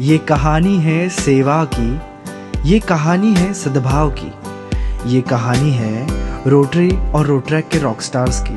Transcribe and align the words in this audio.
ये 0.00 0.16
कहानी 0.18 0.76
है 0.76 1.08
सेवा 1.08 1.64
की, 1.74 1.88
ये 2.68 2.78
कहानी 2.80 3.32
है 3.34 3.52
सद्भाव 3.54 4.10
की, 4.18 4.28
ये 5.10 5.20
कहानी 5.20 5.70
है 5.70 6.50
रोटरी 6.50 6.90
और 7.10 7.26
रोट्रैक 7.26 7.68
के 7.68 7.78
रॉक 7.78 8.00
स्टार्स 8.00 8.40
की। 8.42 8.56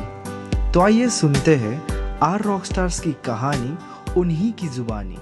तो 0.72 0.80
आइए 0.80 1.08
सुनते 1.08 1.54
हैं 1.54 1.76
आर 2.18 2.42
रॉक 2.42 2.64
स्टार्स 2.64 3.00
की 3.00 3.12
कहानी, 3.12 3.76
उन्हीं 4.20 4.52
की 4.52 4.68
जुबानी। 4.68 5.16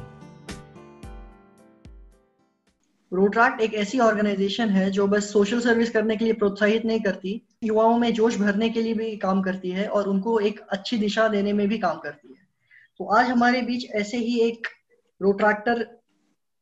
रोट्रैक्ट 3.12 3.61
एक 3.61 3.75
ऐसी 3.75 3.98
ऑर्गेनाइजेशन 3.98 4.68
है 4.68 4.91
जो 4.91 5.07
बस 5.07 5.32
सोशल 5.32 5.61
सर्विस 5.61 5.91
करने 5.91 6.16
के 6.16 6.25
लिए 6.25 6.34
प्रोत्साहित 6.34 6.84
नहीं 6.84 7.00
करती, 7.00 7.41
युवाओं 7.64 7.98
में 7.98 8.12
जोश 8.14 8.36
भरने 8.39 8.68
के 8.68 8.82
लिए 8.82 8.95
भी 8.95 9.16
काम 9.16 9.43
करती 9.43 9.70
है 9.70 9.86
और 9.86 10.09
उनको 10.09 10.39
एक 10.41 10.61
अच्छी 10.70 10.98
दिशा 10.98 11.27
देने 11.29 11.52
में 11.52 11.68
भी 11.68 11.79
काम 11.79 11.98
करती 11.98 12.29
है। 12.29 12.46
तो 12.98 13.04
आज 13.04 13.30
हमारे 13.30 13.62
बीच 13.62 13.91
ऐसे 13.95 14.16
ही 14.16 14.39
एक 14.41 14.68
रोट्रैक्टर 15.20 16.02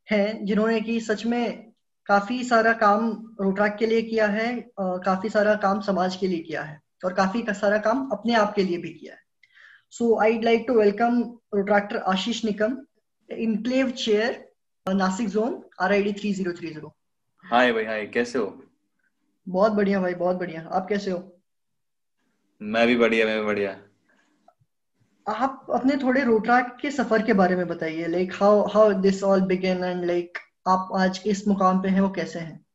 हैं 0.07 0.45
जिन्होंने 0.45 0.79
की 0.81 0.99
सच 1.01 1.25
में 1.25 1.71
काफ़ी 2.05 2.43
सारा 2.43 2.73
काम 2.73 3.09
रोट्रैक 3.41 3.75
के 3.79 3.85
लिए 3.85 4.01
किया 4.01 4.27
है 4.27 4.47
काफ़ी 4.79 5.29
सारा 5.29 5.55
काम 5.63 5.81
समाज 5.81 6.15
के 6.15 6.27
लिए 6.27 6.39
किया 6.39 6.63
है 6.63 6.79
और 7.05 7.13
काफ़ी 7.13 7.43
सारा 7.49 7.77
काम 7.79 8.07
अपने 8.11 8.33
आप 8.35 8.53
के 8.55 8.63
लिए 8.63 8.77
भी 8.77 8.89
किया 8.89 9.13
है। 9.13 9.19
So 9.93 10.15
I 10.21 10.39
like 10.41 10.65
to 10.67 10.73
welcome 10.73 11.21
rotaractor 11.55 11.97
Ashish 12.13 12.43
Nikam 12.45 12.77
enclave 13.29 13.91
chair 13.99 14.43
Nashik 14.85 15.27
zone 15.29 15.61
R 15.81 15.91
I 15.91 16.03
D 16.03 16.13
three 16.13 16.33
zero 16.33 16.53
three 16.53 16.73
zero 16.73 16.95
hi 17.45 17.71
भाई 17.73 17.85
हाय 17.85 18.05
कैसे 18.07 18.39
हो? 18.39 18.63
बहुत 19.47 19.71
बढ़िया 19.71 20.01
भाई 20.01 20.13
बहुत 20.15 20.35
बढ़िया। 20.35 20.61
आप 20.71 20.87
कैसे 20.89 21.11
हो? 21.11 21.19
मैं 22.61 22.85
भी 22.87 22.95
बढ़िया 22.97 23.25
मैं 23.25 23.39
भी 23.39 23.45
बढ़िया। 23.45 23.79
आप 25.27 25.67
अपने 25.73 25.95
थोड़े 25.97 26.23
रोट्रैक 26.23 26.75
के 26.81 26.91
सफ़र 26.91 27.21
के 27.21 27.33
बारे 27.33 27.55
में 27.55 27.67
बताइए 27.67 28.07
like 28.07 28.33
how 28.33 28.67
how 28.67 28.93
this 28.93 29.23
all 29.23 29.41
begin 29.41 29.83
and 29.83 30.05
like 30.05 30.37
आप 30.67 30.89
आज 30.95 31.21
इस 31.25 31.47
मुकाम 31.47 31.81
पे 31.81 31.89
हैं 31.89 32.01
वो 32.01 32.09
कैसे 32.09 32.39
हैं? 32.39 32.65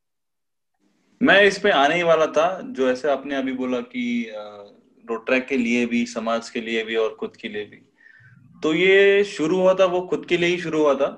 मैं 1.21 1.41
इस 1.43 1.57
पे 1.59 1.71
आने 1.71 1.95
ही 1.95 2.03
वाला 2.03 2.25
था 2.27 2.61
जो 2.61 2.89
ऐसे 2.89 3.09
आपने 3.11 3.35
अभी 3.35 3.53
बोला 3.53 3.81
कि 3.81 4.31
रोट्रैक 5.09 5.45
के 5.47 5.57
लिए 5.57 5.85
भी 5.85 6.05
समाज 6.05 6.49
के 6.49 6.61
लिए 6.61 6.83
भी 6.83 6.95
और 6.95 7.15
खुद 7.19 7.35
के 7.35 7.47
लिए 7.47 7.65
भी। 7.65 7.81
तो 8.63 8.73
ये 8.73 9.23
शुरू 9.23 9.57
हुआ 9.57 9.73
था 9.73 9.85
वो 9.85 10.01
खुद 10.01 10.25
के 10.25 10.37
लिए 10.37 10.49
ही 10.49 10.57
शुरू 10.57 10.81
हुआ 10.81 10.93
था। 10.95 11.09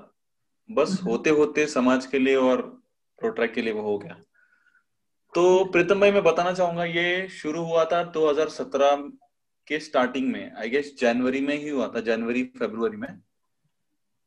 बस 0.70 0.98
हम्म। 1.00 1.10
होते 1.10 1.30
होते 1.30 1.66
समाज 1.66 2.06
के 2.06 2.18
लिए 2.18 2.36
और 2.36 2.82
रोट्रैक 3.24 3.52
के 3.52 3.62
लिए 3.62 3.72
वो 3.72 3.82
हो 3.82 3.98
गया। 3.98 4.14
तो 5.34 5.64
प्रीतम 5.64 6.00
भाई 6.00 6.12
मैं 6.12 6.22
बताना 6.22 6.52
चाहूँगा 6.52 6.84
ये 6.84 7.28
शुरू 7.28 7.62
हुआ 7.62 7.84
था 7.84 8.02
2017 8.12 9.10
के 9.70 9.80
स्टार्टिंग 9.80 10.32
में 10.32 10.52
आई 10.52 10.70
गेस 10.70 10.94
जनवरी 10.98 11.40
में 11.40 11.56
ही 11.56 11.68
हुआ 11.68 11.92
था 11.96 12.00
जनवरी 12.00 12.42
फरवरी 12.58 12.96
में। 12.96 13.10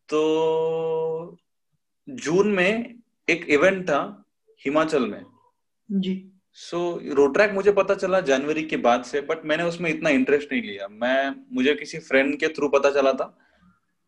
तो 0.09 0.21
जून 2.09 2.47
में 2.47 2.99
एक 3.29 3.45
इवेंट 3.49 3.83
था 3.83 4.25
हिमाचल 4.65 5.07
में। 5.07 5.25
जी। 5.91 6.29
सो 6.53 7.01
so, 7.03 7.15
रोट्रैक 7.15 7.51
मुझे 7.51 7.71
पता 7.71 7.95
चला 7.95 8.19
जनवरी 8.21 8.63
के 8.63 8.77
बाद 8.77 9.03
से 9.03 9.21
बट 9.21 9.45
मैंने 9.45 9.63
उसमें 9.63 9.89
इतना 9.89 10.09
इंटरेस्ट 10.09 10.51
नहीं 10.51 10.61
लिया। 10.61 10.87
मैं 10.87 11.35
मुझे 11.51 11.73
किसी 11.75 11.99
फ्रेंड 11.99 12.39
के 12.39 12.47
थ्रू 12.47 12.69
पता 12.69 12.91
चला 12.91 13.13
था। 13.13 13.37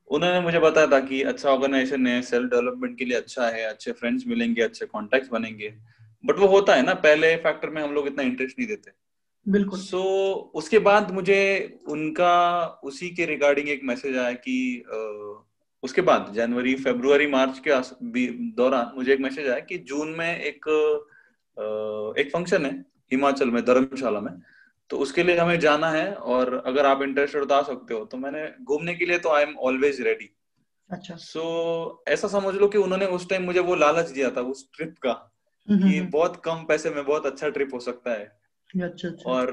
उन्होंने 0.08 0.39
मुझे 0.39 0.59
बताया 0.59 0.88
था 0.88 1.00
कि 1.00 1.22
अच्छा 1.22 1.50
ऑर्गेनाइजेशन 1.50 2.08
है 2.08 2.22
सेल्फ 2.22 2.50
डेवलपमेंट 2.50 2.97
के 2.97 3.06
लिए 3.06 3.17
अच्छा 3.17 3.50
है 3.50 3.63
अच्छे 3.63 3.91
फ्रेंड्स 3.91 4.28
मिलेंगे 4.28 4.61
अच्छे 4.61 4.86
कॉन्टेक्ट 4.86 5.31
बनेंगे। 5.31 5.73
बट 6.25 6.36
वो 6.36 6.47
होता 6.47 6.75
है 6.75 6.83
ना 6.86 6.94
पहले 6.94 7.36
फैक्टर 7.36 7.69
में 7.69 7.81
हम 7.81 7.94
लोग 7.94 8.08
इतना 8.08 8.23
इंटरेस्ट 8.23 8.59
नहीं 8.59 8.67
देते। 8.67 9.05
बिल्कुल। 9.45 9.79
सो 9.79 9.97
so, 9.97 10.55
उसके 10.55 10.79
बाद 10.79 11.11
मुझे 11.11 11.79
उनका 11.88 12.65
उसी 12.83 13.09
के 13.09 13.25
रिगार्डिंग 13.25 13.69
एक 13.69 13.81
मैसेज 13.83 14.17
आया 14.17 14.31
कि 14.31 14.83
उसके 15.83 16.01
बाद 16.01 16.31
जनवरी 16.33 16.75
फरवरी 16.75 17.27
मार्च 17.27 17.61
के 17.67 18.27
दौरान 18.55 18.91
मुझे 18.95 19.13
एक 19.13 19.19
मैसेज 19.19 19.47
आया 19.49 19.59
कि 19.59 19.77
जून 19.77 20.09
में 20.09 20.39
एक 20.39 20.67
एक 22.19 22.31
फ़ंक्शन 22.33 22.66
है 22.66 22.71
हिमाचल 23.11 23.49
में 23.49 23.63
धर्मशाला 23.66 24.19
में। 24.19 24.31
तो 24.89 24.97
उसके 24.97 25.23
लिए 25.23 25.38
हमें 25.38 25.59
जाना 25.59 25.89
है 25.89 26.13
और 26.13 26.63
अगर 26.66 26.85
आप 26.85 27.01
इंटरेस्टेड 27.01 27.45
तो 27.45 27.55
आ 27.55 27.61
सकते 27.61 27.94
हो। 27.94 28.05
तो 28.05 28.17
मैंने 28.17 28.50
घूमने 28.63 28.94
के 28.95 29.05
लिए 29.05 29.17
तो 29.17 29.29
आई 29.29 29.44
एम 29.44 29.55
ऑलवेज 29.57 30.01
रेडी 30.01 30.29
अच्छा। 30.89 31.16
सो 31.16 31.39
so, 31.39 32.13
ऐसा 32.13 32.28
समझ 32.28 32.55
लो 32.55 32.67
कि 32.67 32.78
उन्होंने 32.78 33.05
उस 33.05 33.29
टाइम 33.29 33.44
मुझे 33.44 33.59
वो 33.59 33.75
लालच 33.75 34.09
दिया 34.09 34.29
था 34.31 34.41
उस 34.41 34.69
ट्रिप 34.78 34.95
का 35.01 35.11
हम्म, 35.67 35.79
कि 35.79 35.97
हम्म। 35.97 36.09
बहुत 36.09 36.41
कम 36.45 36.66
पैसे 36.67 36.89
में 36.89 37.05
बहुत 37.05 37.25
अच्छा 37.25 37.50
ट्रिप 37.50 37.73
हो 37.73 37.79
सकता 37.79 38.11
है। 38.11 38.44
अच्छा, 38.84 39.08
अच्छा। 39.08 39.31
और 39.31 39.50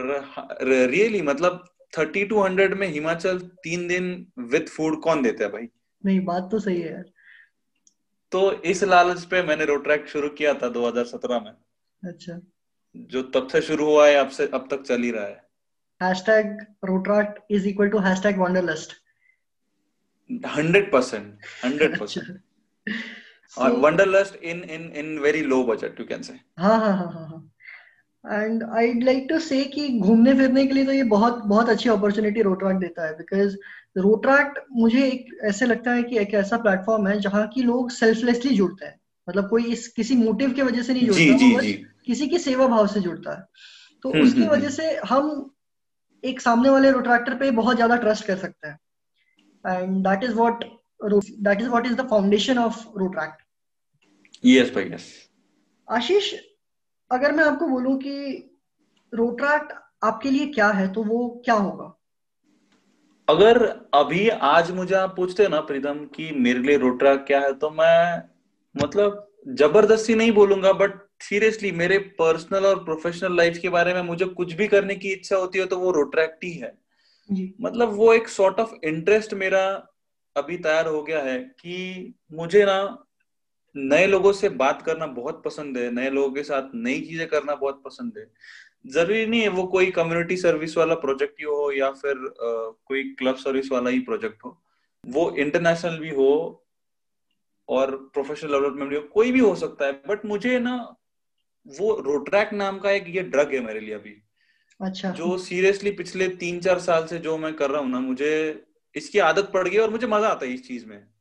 रियली 0.91 1.23
मतलब 1.23 1.65
थर्टी 1.99 2.25
टू 2.25 2.43
हंड्रेड 2.43 2.75
में 2.75 2.87
हिमाचल 2.89 3.39
तीन 3.39 3.87
दिन 3.89 4.27
विथ 4.39 4.69
फ़ूड 4.69 5.01
कौन 5.03 5.23
देता 5.23 5.45
है 5.45 5.51
भाई? 5.51 5.69
नहीं 6.05 6.21
बात 6.25 6.49
तो 6.51 6.59
सही 6.59 6.81
है 6.81 6.93
यार। 6.93 7.05
तो 8.33 8.53
इस 8.63 8.83
लालच 8.85 9.25
पे 9.25 9.43
मैंने 9.43 9.65
रोड 9.65 9.85
ट्रैक 9.85 10.07
शुरू 10.09 10.29
किया 10.29 10.55
था 10.55 10.69
2017 10.69 11.41
में। 11.41 11.53
अच्छा। 12.03 12.41
जो 12.97 13.23
तब 13.35 13.49
से 13.49 13.61
शुरू 13.63 13.85
हुआ 13.85 14.07
है 14.09 14.15
अब 14.15 14.29
से 14.29 14.47
अब 14.55 14.67
तक 14.71 14.83
चल 14.83 15.03
ही 15.03 15.11
रहा 15.11 15.25
है। 15.25 15.41
Hashtag 16.01 16.57
rotaract 16.85 17.35
is 17.51 17.69
equal 17.69 17.89
to 17.89 17.99
hashtag 17.99 18.39
wanderlust 18.39 18.93
hundred 20.47 20.91
percent 20.93 21.39
hundred 21.65 21.99
percent 21.99 22.41
और 23.59 23.73
wanderlust 23.81 24.37
in 24.43 24.63
in 24.65 24.93
in 24.97 25.19
very 25.19 25.43
low 25.43 25.63
budget 25.65 26.01
you 26.01 26.07
can 26.07 26.23
say 26.23 26.33
हाँ 26.59 26.79
हाँ 26.81 26.97
हाँ। 26.97 27.32
एंड 28.25 28.63
आई 28.63 28.93
लाइक 29.01 29.27
टू 29.31 29.39
से 29.39 29.65
कि 29.65 29.89
घूमने 29.99 30.35
फिरने 30.35 30.67
के 30.67 30.75
लिए 30.75 30.85
तो 30.87 30.93
ये 30.93 31.03
बहुत 31.03 31.43
बहुत 31.45 31.69
अच्छी 31.69 31.89
अपॉर्चुनिटी 31.89 32.43
रोट्रैक्ट 32.43 32.81
देता 32.81 33.07
है 33.07 33.17
बिकॉज़ 33.17 33.57
रोट्रैक्ट 33.99 34.59
मुझे 34.73 35.07
एक 35.07 35.27
ऐसे 35.45 35.67
लगता 35.67 35.93
है 35.93 36.03
कि 36.03 36.19
एक 36.19 36.35
ऐसा 36.35 36.57
प्लेटफॉर्म 36.57 37.07
है 37.09 37.21
जहाँ 37.21 37.47
की 37.49 37.63
लोग 37.63 37.91
सेल्फलेसली 37.91 38.55
जुड़ते 38.57 38.87
हैं। 38.87 38.99
मतलब 39.29 39.49
कोई 39.49 39.65
इस 39.65 39.89
किसी 39.89 40.17
मोटिव 40.17 40.53
की 40.53 40.63
वजह 40.63 40.83
से 40.83 40.93
नहीं 40.93 41.07
जुड़ता 41.07 41.21
जी, 41.21 41.35
जी, 41.35 41.57
जी. 41.57 41.73
किसी 42.07 42.29
की 42.29 42.39
सेवा 42.39 42.67
भाव 42.67 42.87
से 42.87 43.01
जुड़ता 43.01 43.39
है। 43.39 43.47
तो 44.03 44.11
हम्म, 44.11 44.23
उसकी 44.23 44.41
हम्म, 44.41 44.51
वजह 44.51 44.67
हम्म। 44.67 44.75
से 44.75 44.97
हम 45.09 45.55
एक 46.25 46.41
सामने 46.41 46.71
वाले 46.71 46.91
रोट्रैक्टर 46.91 47.35
पे 47.35 47.51
बहुत 47.51 47.77
ज़्यादा 47.77 47.97
ट्रस्ट 47.97 48.27
कर 48.27 48.37
सकते 48.37 48.69
हैं। 48.69 48.79
And 49.65 49.97
that 50.07 50.25
is 50.25 50.33
what 50.33 50.65
that 51.05 51.61
is 51.61 51.69
what 51.69 51.87
is 51.87 51.95
the 51.95 52.09
foundation 52.11 52.59
of 52.59 52.87
rotaract 52.99 53.43
yes 54.45 54.75
भाई 54.75 54.85
यस 54.85 55.29
आशीष 55.89 56.33
अगर 57.13 57.33
मैं 57.33 57.45
आपको 57.45 57.67
बोलूँ 57.67 57.97
कि 57.99 58.15
रोट्रैक्ट 59.15 59.73
आपके 60.03 60.31
लिए 60.31 60.47
क्या 60.47 60.69
है 60.69 60.93
तो 60.93 61.03
वो 61.03 61.29
क्या 61.45 61.55
होगा? 61.55 61.99
अगर 63.29 63.63
अभी 63.95 64.29
आज 64.29 64.71
मुझे 64.71 64.95
आप 64.95 65.17
पूछते 65.17 65.49
ना 65.49 65.61
प्रीतम 65.61 66.05
कि 66.07 66.31
मेरे 66.33 66.59
लिए 66.59 66.77
रोट्रैक्ट 66.77 67.27
क्या 67.27 67.41
है 67.41 67.53
तो 67.53 67.71
मैं 67.71 68.23
मतलब 68.75 69.29
ज़बरदस्ती 69.49 70.15
नहीं 70.15 70.33
बोलूँगा 70.33 70.73
बट 70.73 70.99
सीरियसली 71.21 71.73
मेरे 71.73 71.99
पर्सनल 71.99 72.67
और 72.67 72.85
प्रोफेशनल 72.85 73.37
लाइफ 73.37 73.59
के 73.59 73.69
बारे 73.69 73.95
में 73.95 74.03
मुझे 74.03 74.25
कुछ 74.25 74.53
भी 74.53 74.67
करने 74.69 74.95
की 74.95 75.13
इच्छा 75.13 75.37
होती 75.37 75.59
है 75.59 75.67
तो 75.67 75.79
वो 75.79 75.91
रोट्रैक्ट 75.91 76.45
ही 76.45 76.53
है। 76.53 76.73
मतलब 77.61 77.89
वो 77.89 78.13
एक 78.15 78.29
सॉर्ट 78.29 78.61
ऑफ़ 78.61 78.75
इंटरेस्ट 78.85 79.35
मेरा 79.35 79.65
अभी 80.37 80.57
तैयार 80.57 80.87
हो 80.87 81.03
गया 81.03 81.23
है 81.23 81.39
कि 81.39 82.15
मुझे 82.33 82.65
ना 82.65 83.05
नए 83.75 84.07
लोगों 84.07 84.33
से 84.33 84.49
बात 84.49 84.83
करना 84.83 85.07
बहुत 85.07 85.43
पसंद 85.45 85.79
है 85.79 85.91
नए 85.91 86.11
लोगों 86.11 86.31
के 86.33 86.43
साथ 86.43 86.75
नई 86.75 87.01
चीज़ें 87.01 87.27
करना 87.29 87.55
बहुत 87.55 87.83
पसंद 87.85 88.19
है। 88.19 88.27
ज़रूरी 88.87 89.27
नहीं 89.27 89.41
है 89.41 89.49
वो 89.49 89.65
कोई 89.67 89.91
कम्युनिटी 89.91 90.37
सर्विस 90.37 90.77
वाला 90.77 90.95
प्रोजेक्ट 90.95 91.41
ही 91.41 91.45
हो 91.45 91.71
या 91.73 91.91
फिर 91.91 92.13
uh, 92.13 92.75
कोई 92.87 93.03
क्लब 93.15 93.37
सर्विस 93.37 93.73
वाला 93.73 93.91
ही 93.91 94.01
प्रोजेक्ट 94.01 94.45
हो। 94.45 94.59
वो 95.05 95.31
इंटरनेशनल 95.37 95.99
भी 95.99 96.11
हो 96.11 96.65
और 97.69 97.97
प्रोफेशनल 98.15 98.53
डेवलपमेंट 98.53 98.91
भी 98.91 98.97
हो 98.97 99.03
कोई 99.03 99.33
भी 99.33 99.41
हो 99.41 99.55
सकता 99.55 99.87
है 99.87 99.93
बट 100.09 100.25
मुझे 100.27 100.59
ना 100.59 100.75
वो 101.67 101.95
रोट्रैक 102.01 102.53
नाम 102.53 102.79
का 102.79 102.91
एक 102.91 103.05
ये 103.09 103.23
ड्रग 103.23 103.55
है 103.55 103.61
मेरे 103.61 103.81
लिए 103.81 103.95
अभी। 103.95 104.15
अच्छा। 104.81 105.11
जो 105.11 105.37
सीरियसली 105.39 105.91
पिछले 105.91 106.29
तीन 106.29 106.61
चार 106.61 106.79
साल 106.79 107.07
से 107.07 107.19
जो 107.19 107.37
मैं 107.39 107.53
कर 107.55 107.71
रहा 107.71 107.81
हूँ 107.81 107.91
ना 107.91 108.01
मुझे 108.01 108.65
इसकी 108.95 109.19
आदत 109.19 109.51
पड़ 109.55 109.69
गई 109.69 109.79
और 109.79 109.91
मुझे 109.91 110.07
मज़ा 110.07 110.29
आता 110.29 110.47
है 110.47 110.53
इस 110.53 110.67
चीज़ 110.69 110.87
में। 110.87 111.12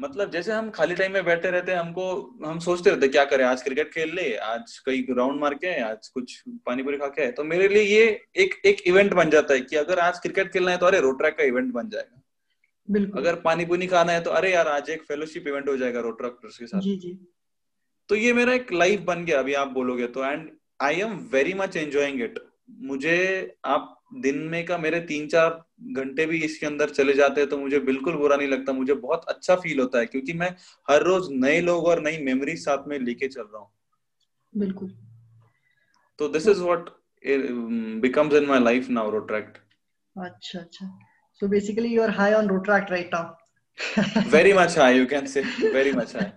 मतलब 0.00 0.30
जैसे 0.30 0.52
हम 0.52 0.68
खाली 0.70 0.94
टाइम 0.94 1.12
में 1.12 1.24
बैठे 1.24 1.50
रहते 1.50 1.72
हैं 1.72 1.78
हमको 1.78 2.04
हम 2.44 2.58
सोचते 2.58 2.90
रहते 2.90 3.08
क्या 3.08 3.24
करें? 3.24 3.44
आज 3.44 3.62
क्रिकेट 3.62 3.92
खेल 3.92 4.14
ले 4.14 4.34
आज 4.36 4.78
कई 4.86 5.06
राउंड 5.10 5.40
मार 5.40 5.54
के 5.54 5.78
आज 5.82 6.08
कुछ 6.08 6.42
पानी 6.66 6.82
पूरी 6.82 6.98
खा 6.98 7.06
के 7.08 7.30
तो 7.32 7.44
मेरे 7.44 7.68
लिए 7.68 7.82
ये 7.82 8.04
एक 8.36 8.54
एक 8.66 8.82
इवेंट 8.86 9.14
बन 9.14 9.30
जाता 9.30 9.54
है 9.54 9.60
कि 9.60 9.76
अगर 9.76 9.98
आज 9.98 10.18
क्रिकेट 10.18 10.52
खेलना 10.52 10.70
है 10.70 10.78
तो 10.78 10.86
अरे 10.86 11.00
रोट्रैक 11.00 11.36
का 11.38 11.44
इवेंट 11.44 11.72
बन 11.72 11.88
जाएगा। 11.88 12.22
बिल्कुल। 12.88 13.20
अगर 13.20 13.40
पानी 13.40 13.64
पूरी 13.64 13.86
खाना 13.86 14.12
है 14.12 14.20
तो 14.20 14.30
अरे 14.30 14.52
यार 14.52 14.68
आज 14.68 14.90
एक 14.90 15.02
फेलोशिप 15.02 15.48
इवेंट 15.48 15.68
हो 15.68 15.76
जाएगा 15.76 16.00
रोट्रैक्टर्स 16.00 16.58
के 16.58 16.66
साथ। 16.66 16.80
जी 16.80 16.96
जी। 16.96 17.18
तो 18.08 18.14
ये 18.14 18.32
मेरा 18.32 18.52
एक 18.54 18.72
लाइफ 18.72 19.00
बन 19.00 19.24
गया 19.24 19.38
अभी 19.38 19.54
आप 19.54 19.68
बोलोगे 19.68 20.06
तो। 20.06 20.24
And 20.24 20.48
I 20.80 21.00
am 21.00 21.16
very 21.32 21.54
much 21.54 21.76
enjoying 21.76 22.22
it 22.22 22.38
मुझे 22.82 23.16
आप 23.64 23.92
दिन 24.14 24.38
में 24.38 24.64
का 24.66 24.78
मेरे 24.78 25.00
तीन 25.00 25.26
चार 25.28 25.64
घंटे 25.92 26.26
भी 26.26 26.42
इसके 26.44 26.66
अंदर 26.66 26.90
चले 26.90 27.12
जाते 27.12 27.40
हैं 27.40 27.50
तो 27.50 27.58
मुझे 27.58 27.78
बिल्कुल 27.78 28.14
बुरा 28.14 28.36
नहीं 28.36 28.48
लगता 28.48 28.72
मुझे 28.72 28.94
बहुत 28.94 29.24
अच्छा 29.28 29.56
फील 29.56 29.80
होता 29.80 29.98
है 29.98 30.06
क्योंकि 30.06 30.32
मैं 30.32 30.54
हर 30.90 31.02
रोज 31.02 31.28
नए 31.30 31.60
लोग 31.60 31.84
और 31.84 32.02
नई 32.02 32.18
मेमोरी 32.18 32.56
साथ 32.56 32.88
में 32.88 32.98
लेके 32.98 33.28
चल 33.28 33.42
रहा 33.42 33.58
हूँ। 33.58 33.70
बिल्कुल। 34.56 34.94
तो 36.18 36.28
this 36.28 36.48
is 36.48 36.62
what 36.62 36.90
becomes 38.02 38.34
in 38.34 38.44
my 38.46 38.58
life 38.58 38.88
now 38.88 39.04
rotract. 39.12 39.56
अच्छा 40.16 40.58
अच्छा। 40.58 40.98
So 41.40 41.48
basically 41.48 41.88
you 41.88 42.02
are 42.02 42.10
high 42.10 42.34
on 42.34 42.48
rotract 42.48 42.90
right 42.90 43.14
now. 43.14 43.24
Very 44.26 44.52
much 44.52 44.78
high 44.78 44.98
you 44.98 45.06
can 45.06 45.26
say 45.26 45.40
very 45.72 45.92
much 45.92 46.16
high 46.16 46.30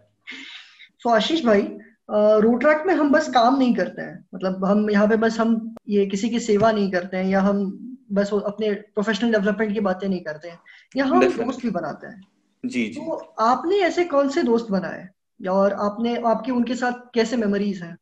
so 1.03 1.09
Ashish 1.09 1.43
भाई 1.45 1.61
ट्रैक 2.11 2.83
में 2.87 2.93
हम 2.93 3.11
बस 3.11 3.29
काम 3.29 3.57
नहीं 3.57 3.75
करते 3.75 4.01
हैं। 4.01 4.25
मतलब 4.35 4.65
हम 4.65 4.89
यहाँ 4.89 5.07
पे 5.07 5.15
बस 5.15 5.39
हम 5.39 5.75
ये 5.89 6.05
किसी 6.05 6.29
की 6.29 6.39
सेवा 6.39 6.71
नहीं 6.71 6.91
करते 6.91 7.17
हैं 7.17 7.25
या 7.25 7.41
हम 7.41 7.85
बस 8.11 8.33
अपने 8.33 8.73
प्रोफेशनल 8.73 9.31
डेवलपमेंट 9.31 9.73
की 9.73 9.79
बातें 9.79 10.09
नहीं 10.09 10.19
करते 10.19 10.49
हैं। 10.49 10.59
या 10.95 11.05
हम 11.05 11.25
दोस्त 11.25 11.61
भी 11.61 11.69
बनाते 11.69 12.07
हैं। 12.07 12.27
जी 12.65 12.87
जी। 12.87 12.99
तो 12.99 13.11
आपने 13.39 13.75
ऐसे 13.75 14.03
कौन 14.03 14.29
से 14.29 14.43
दोस्त 14.43 14.67
बनाए? 14.69 15.07
और 15.49 15.73
आपने 15.73 16.15
आपके 16.15 16.51
उनके 16.51 16.75
साथ 16.75 16.91
कैसे 17.13 17.37
मेमोरीज 17.37 17.81
हैं? 17.83 17.97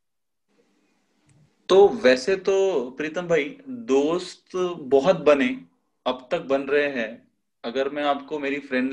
तो 1.68 1.88
वैसे 1.88 2.36
तो 2.36 2.90
प्रीतम 2.90 3.22
भाई 3.22 3.58
दोस्त 3.68 4.56
बहुत 4.80 5.16
बने 5.16 5.60
अब 6.06 6.28
तक 6.30 6.38
बन 6.38 6.62
रहे 6.62 6.88
हैं। 6.88 7.27
अगर 7.64 7.88
मैं 7.88 8.02
आपको 8.04 8.38
मेरी 8.38 8.58
फ्रेंड 8.60 8.92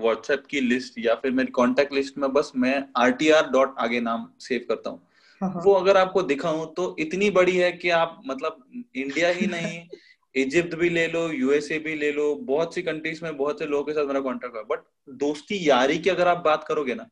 व्हाट्सएप 0.00 0.46
की 0.46 0.60
लिस्ट 0.60 0.94
या 0.98 1.14
फिर 1.14 1.32
मेरी 1.32 1.50
कॉन्टेक्ट 1.52 1.92
लिस्ट 1.92 2.18
में 2.18 2.32
बस 2.32 2.52
मैं 2.56 2.84
आर 2.96 3.10
टी 3.12 3.28
आर 3.30 3.48
डॉट 3.50 3.74
आगे 3.78 4.00
नाम 4.00 4.28
सेव 4.40 4.64
करता 4.68 4.90
हूँ 4.90 5.02
हाँ, 5.40 5.50
हाँ। 5.50 5.62
वो 5.64 5.72
अगर 5.72 5.96
आपको 5.96 6.22
दिखाऊँ 6.22 6.72
तो 6.74 6.94
इतनी 6.98 7.30
बड़ी 7.30 7.56
है 7.56 7.70
कि 7.72 7.90
आप 7.90 8.20
मतलब 8.26 8.64
इंडिया 8.96 9.28
ही 9.30 9.46
नहीं 9.46 9.82
इजिप्ट 10.36 10.74
भी 10.74 10.88
ले 10.88 11.06
लो 11.06 11.28
यूएसए 11.28 11.78
भी 11.78 11.94
ले 11.94 12.10
लो 12.12 12.34
बहुत 12.44 12.74
सी 12.74 12.82
कंट्रीज़ 12.82 13.22
में 13.24 13.36
बहुत 13.36 13.58
से 13.58 13.66
लोगों 13.66 13.84
के 13.84 13.92
साथ 13.92 14.06
मेरा 14.06 14.20
कॉन्टेक्ट 14.20 14.54
हुआ 14.54 14.62
बट 14.62 14.84
दोस्ती 15.18 15.58
यारी 15.68 15.98
की 15.98 16.10
अगर 16.10 16.28
आप 16.28 16.42
बात 16.44 16.64
करोगे 16.68 16.94
ना 16.94 17.08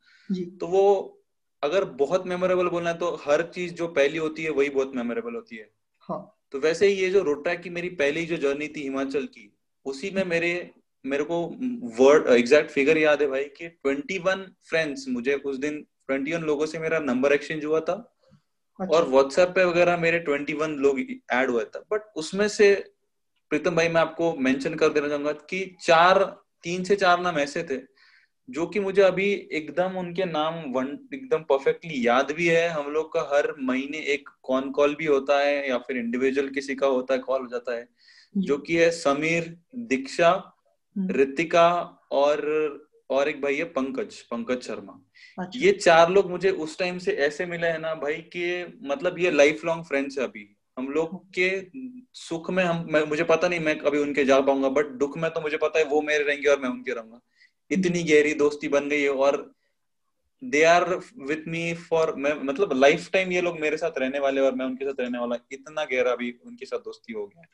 तो 0.58 0.66
वो 0.66 0.84
अगर 1.62 1.84
बहुत 1.98 2.26
मेमोरेबल 2.26 2.68
बोलना 2.68 2.90
है 2.90 2.98
तो 2.98 3.14
हर 3.24 3.42
चीज़ 3.54 3.74
जो 3.74 3.88
पहली 3.88 4.18
होती 4.18 4.44
है 4.44 4.50
वही 4.50 4.70
बहुत 4.70 4.94
मेमोरेबल 4.94 5.34
होती 5.34 5.56
है 5.56 5.70
हाँ. 6.08 6.20
तो 6.52 6.58
वैसे 6.58 6.86
ही 6.86 6.94
ये 6.94 7.10
जो 7.10 7.34
ट्रैक 7.34 7.60
की 7.60 7.70
मेरी 7.70 7.88
पहली 7.96 8.24
जो 8.26 8.36
जर्नी 8.36 8.68
थी 8.68 8.82
हिमाचल 8.82 9.26
की 9.26 9.50
उसी 9.84 10.10
में 10.10 10.24
मेरे 10.24 10.70
मेरे 11.04 11.24
को 11.24 11.42
वर्ड 12.02 12.26
एग्जैक्ट 12.26 12.70
फिगर 12.70 12.98
याद 12.98 13.22
है 13.22 13.28
भाई 13.28 13.44
कि 13.60 13.68
21 13.86 14.44
फ्रेंड्स 14.64 15.04
मुझे 15.08 15.34
उस 15.34 15.56
दिन 15.56 15.84
21 16.10 16.42
लोगों 16.42 16.66
से 16.66 16.78
मेरा 16.78 16.98
नंबर 16.98 17.32
एक्सचेंज 17.32 17.64
हुआ 17.64 17.80
था 17.80 17.94
अच्छा। 18.78 18.96
और 18.96 19.08
व्हाट्सएप 19.08 19.48
पे 19.48 19.64
वगैरह 19.64 19.96
मेरे 19.96 20.24
21 20.28 20.76
लोग 20.78 21.00
ऐड 21.32 21.50
हुए 21.50 21.64
थे। 21.64 21.78
बट 21.92 22.02
उसमें 22.16 22.48
से 22.48 22.74
प्रीतम 23.50 23.76
भाई 23.76 23.88
मैं 23.88 24.00
आपको 24.00 24.34
मेंशन 24.36 24.74
कर 24.74 24.88
देना 24.88 25.08
चाहूँगा 25.08 25.32
कि 25.32 25.64
चार 25.80 26.22
तीन 26.62 26.84
से 26.84 26.96
चार 26.96 27.20
नाम 27.20 27.38
ऐसे 27.38 27.62
थे 27.62 27.80
जो 28.48 28.66
कि 28.66 28.80
मुझे 28.80 29.02
अभी 29.02 29.48
एकदम 29.52 29.96
उनके 29.98 30.24
नाम 30.24 30.54
वन 30.72 30.86
एकदम 31.14 31.42
परफेक्टली 31.42 32.06
याद 32.06 32.30
भी 32.32 32.46
है। 32.46 32.68
हम 32.68 32.90
लोग 32.90 33.12
का 33.12 33.20
हर 33.32 33.54
महीने 33.60 33.98
एक 34.14 34.28
कॉन 34.42 34.70
कॉल 34.70 34.94
भी 34.94 35.06
होता 35.06 35.38
है 35.38 35.68
या 35.68 35.78
फिर 35.78 35.96
इंडिविजुअल 35.96 36.48
किसी 36.48 36.74
का 36.74 36.86
होता 36.86 37.14
है 37.14 37.20
कॉल 37.20 37.40
हो 37.40 37.46
जाता 37.46 37.74
है। 37.74 37.88
जो 38.34 38.58
कि 38.58 38.76
है 38.76 38.90
समीर 38.90 39.56
दीक्षा 39.74 40.30
हम्म। 40.96 41.10
रितिका 41.10 41.68
और 42.12 42.40
और 43.10 43.28
एक 43.28 43.40
भाई 43.42 43.56
है 43.56 43.64
पंकज 43.64 44.20
पंकज 44.22 44.62
शर्मा। 44.62 44.92
अच्छा। 45.38 45.60
ये 45.60 45.72
चार 45.72 46.10
लोग 46.10 46.30
मुझे 46.30 46.50
उस 46.50 46.78
टाइम 46.78 46.98
से 46.98 47.12
ऐसे 47.26 47.46
मिले 47.46 47.66
हैं 47.66 47.78
ना 47.78 47.94
भाई 47.94 48.14
कि 48.34 48.78
मतलब 48.82 49.18
ये 49.18 49.30
लाइफ 49.30 49.64
लॉन्ग 49.64 49.84
फ्रेंड्स 49.84 50.18
है 50.18 50.24
अभी। 50.24 50.48
हम 50.78 50.88
लोग 50.88 51.16
के 51.34 51.48
सुख 52.14 52.50
में 52.50 52.62
हम 52.64 52.86
मैं, 52.90 53.04
मुझे 53.06 53.24
पता 53.24 53.48
नहीं 53.48 53.60
मैं 53.60 53.78
कभी 53.78 53.98
उनके 53.98 54.24
जा 54.24 54.40
पाऊँगा 54.40 54.68
बट 54.68 54.86
दुख 54.98 55.18
में 55.18 55.30
तो 55.30 55.40
मुझे 55.40 55.56
पता 55.56 55.78
है 55.78 55.84
वो 55.84 56.00
मेरे 56.02 56.24
रहेंगे 56.24 56.48
और 56.48 56.60
मैं 56.60 56.68
उनके 56.68 56.94
रहूँगा। 56.94 57.20
इतनी 57.70 58.02
गहरी 58.02 58.34
दोस्ती 58.34 58.68
बन 58.68 58.88
गई 58.88 59.02
है 59.02 59.08
और 59.08 59.52
they 60.42 60.62
are 60.64 60.84
with 61.18 61.48
me 61.48 61.72
for 61.80 62.14
मैं 62.14 62.32
मतलब 62.42 62.72
लाइफ 62.72 63.10
टाइम 63.12 63.32
ये 63.32 63.40
लोग 63.40 63.60
मेरे 63.60 63.76
साथ 63.76 63.98
रहने 63.98 64.18
वाले 64.18 64.40
और 64.40 64.54
मैं 64.54 64.66
उनके 64.66 64.84
साथ 64.84 65.00
रहने 65.00 65.18
वाला 65.18 65.36
इतना 65.52 65.84
गहरा 65.84 66.14
भी 66.16 66.30
उनके 66.46 66.66
साथ 66.66 66.78
दोस्ती 66.78 67.12
हो 67.12 67.26
गया। 67.26 67.44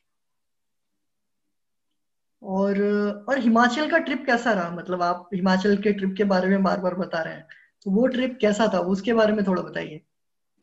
और 2.42 2.82
और 3.28 3.38
हिमाचल 3.38 3.90
का 3.90 3.98
ट्रिप 3.98 4.26
कैसा 4.26 4.52
रहा? 4.52 4.70
मतलब 4.70 5.02
आप 5.02 5.28
हिमाचल 5.34 5.76
के 5.76 5.92
ट्रिप 5.92 6.14
के 6.18 6.24
बारे 6.24 6.48
में 6.48 6.62
बार 6.62 6.80
बार 6.80 6.94
बता 6.94 7.22
रहे 7.22 7.34
हैं। 7.34 7.46
तो 7.84 7.90
वो 7.90 8.06
ट्रिप 8.06 8.38
कैसा 8.40 8.70
था? 8.74 8.78
उसके 8.78 9.12
बारे 9.12 9.32
में 9.32 9.46
थोड़ा 9.46 9.62
बताइए। 9.62 10.00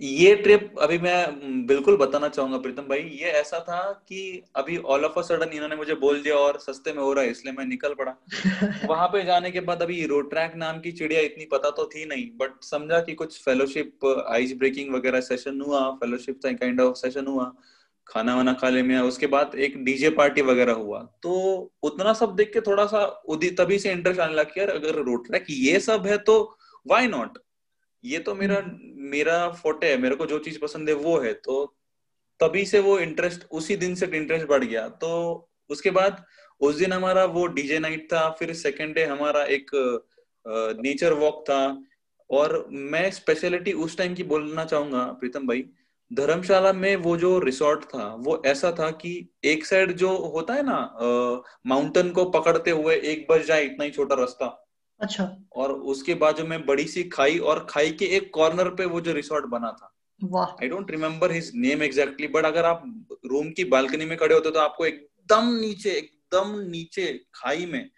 ये 0.02 0.36
ट्रिप 0.36 0.76
अभी 0.82 0.98
मैं 0.98 1.66
बिल्कुल 1.68 1.98
बताना 1.98 2.30
चाहूँगा 2.30 2.58
प्रीतम 2.58 2.82
भाई। 2.82 3.00
ये 3.00 3.26
ऐसा 3.32 3.60
था 3.60 4.06
कि 4.10 4.44
अभी 4.56 4.78
ऑल 4.78 5.06
ऑफ़ 5.06 5.20
अ 5.20 5.22
सडन 5.22 5.50
इन्होंने 5.50 5.76
मुझे 5.76 5.96
बोल 5.96 6.22
दिया 6.22 6.36
और 6.36 6.60
सस्ते 6.60 6.94
में 6.94 7.04
हो 7.04 7.14
रहा 7.14 7.24
है 7.24 7.32
इसलिए 7.32 7.54
मैं 7.54 7.66
निकल 7.66 7.94
पड़ा। 7.94 8.16
वहाँ 8.86 9.08
पे 9.08 9.24
जाने 9.24 9.52
के 9.52 9.60
बाद 9.60 9.82
अभी 9.82 10.06
रोड 10.06 10.30
ट्रैक 10.30 10.56
नाम 10.56 10.80
की 10.80 10.92
चिड़िया 10.92 11.22
इतनी 11.22 11.46
पता 11.46 11.70
तो 11.70 11.86
थी 11.86 12.06
नहीं 12.06 12.26
बट 12.38 12.64
समझा 12.64 13.00
कि 13.00 13.14
कुछ 13.14 13.44
फेलोशिप 13.44 14.26
आइस 14.30 14.56
ब्रेकिंग 14.58 14.94
वगैरह 14.96 15.22
सेशन 15.22 15.62
हुआ 15.62 15.92
फेलोशिप 15.92 16.40
काइंड 16.46 16.82
ऑफ़ 16.82 16.96
सेशन 16.96 17.26
हुआ। 17.26 17.54
खाना 18.08 18.36
वाना 18.36 18.54
खा 18.54 18.70
ले 18.70 18.82
में 18.84 18.98
उसके 19.00 19.28
बाद 19.28 19.56
एक 19.58 19.78
डीजे 19.84 20.10
पार्टी 20.10 20.42
वगैरह 20.42 20.74
हुआ। 20.74 21.00
तो 21.24 21.32
उतना 21.84 22.14
सब 22.14 22.36
देख 22.36 22.52
के 22.54 22.62
थोड़ा 22.62 22.86
सा 22.86 23.06
उदी 23.28 23.50
तभी 23.52 23.80
से 23.80 23.92
इंटरेस्ट 23.92 24.22
आने 24.22 24.34
लग 24.34 24.52
यार 24.58 24.70
अगर 24.70 24.96
रोड 25.02 25.28
ट्रैक 25.28 25.46
ये 25.50 25.80
सब 25.80 26.06
है 26.08 26.18
तो 26.18 26.36
वाई 26.88 27.08
नॉट 27.08 27.38
ये 28.04 28.20
तो 28.20 28.36
मेरा 28.36 28.56
हम्म। 28.56 29.10
मेरा 29.10 29.50
फोटे 29.52 29.90
है। 29.90 29.98
मेरे 29.98 30.16
को 30.16 30.26
जो 30.26 30.40
चीज़ 30.40 30.60
पसंद 30.60 30.90
है 30.90 30.96
वो 30.96 31.18
है। 31.20 31.34
तो 31.34 31.76
तभी 32.40 32.66
से 32.66 32.80
वो 32.80 32.98
इंटरेस्ट 33.00 33.46
उसी 33.52 33.76
दिन 33.76 33.96
से 33.96 34.06
इंटरेस्ट 34.14 34.48
बढ़ 34.48 34.64
गया। 34.64 34.88
तो 34.90 35.10
उसके 35.70 35.92
बाद 35.92 36.24
उस 36.62 36.76
दिन 36.76 36.94
हमारा 36.94 37.26
वो 37.26 37.46
डीजे 37.48 37.80
नाइट 37.80 38.08
था। 38.14 38.30
फिर 38.30 38.54
सेकेंड 38.54 38.94
डे 38.96 39.04
हमारा 39.06 39.44
एक 39.44 39.72
नेचर 40.82 41.14
वॉक 41.14 41.44
था। 41.50 41.62
और 42.30 42.68
मैं 42.72 43.10
स्पेशलिटी 43.12 43.74
उस 43.74 43.98
टाइम 43.98 44.14
की 44.16 44.24
बोलना 44.24 44.66
चाहूँगा 44.66 45.04
प्रीतम 45.20 45.48
भाई। 45.48 45.66
धर्मशाला 46.16 46.72
में 46.74 46.96
वो 46.96 47.16
जो 47.18 47.38
रिसोर्ट 47.40 47.84
था 47.86 48.04
वो 48.20 48.42
ऐसा 48.46 48.72
था 48.72 48.90
कि 48.92 49.12
एक 49.44 49.66
साइड 49.66 49.92
जो 49.98 50.10
होता 50.28 50.54
है 50.54 50.64
ना 50.66 50.78
माउंटेन 51.68 52.12
को 52.12 52.26
पकड़ते 52.32 52.72
हुए 52.72 52.96
एक 52.96 53.26
बज 53.30 53.46
जाए 53.46 53.66
इतना 53.66 53.84
ही 53.84 53.92
छोटा 53.92 54.16
रास्ता। 54.16 54.46
अच्छा। 55.00 55.24
और 55.56 55.72
उसके 55.72 56.14
बाजू 56.16 56.44
में 56.44 56.66
बड़ी 56.66 56.86
सी 56.88 57.04
खाई 57.10 57.38
और 57.40 57.66
खाई 57.70 57.92
के 57.92 58.06
एक 58.18 58.30
कॉर्नर 58.34 58.70
पे 58.70 58.86
वो 58.86 59.02
जो 59.02 59.14
रिसोर्ट 59.14 59.46
बना 59.46 59.72
था। 59.72 59.92
I 60.62 60.68
don't 60.68 60.92
remember 60.92 61.32
his 61.32 61.52
name 61.56 61.84
exactly 61.84 62.28
but 62.28 62.46
अगर 62.46 62.66
आप 62.66 62.84
रूम 63.26 63.50
की 63.52 63.64
बालकनी 63.66 64.06
में 64.06 64.18
खड़े 64.18 64.34
होते 64.36 64.52
तो 64.52 64.60
आपको 64.60 64.86
एकदम 64.86 65.54
नीचे 65.56 65.92
एकदम 65.92 66.60
नीचे 66.70 67.06
खाई 67.36 67.66
में 67.66 67.90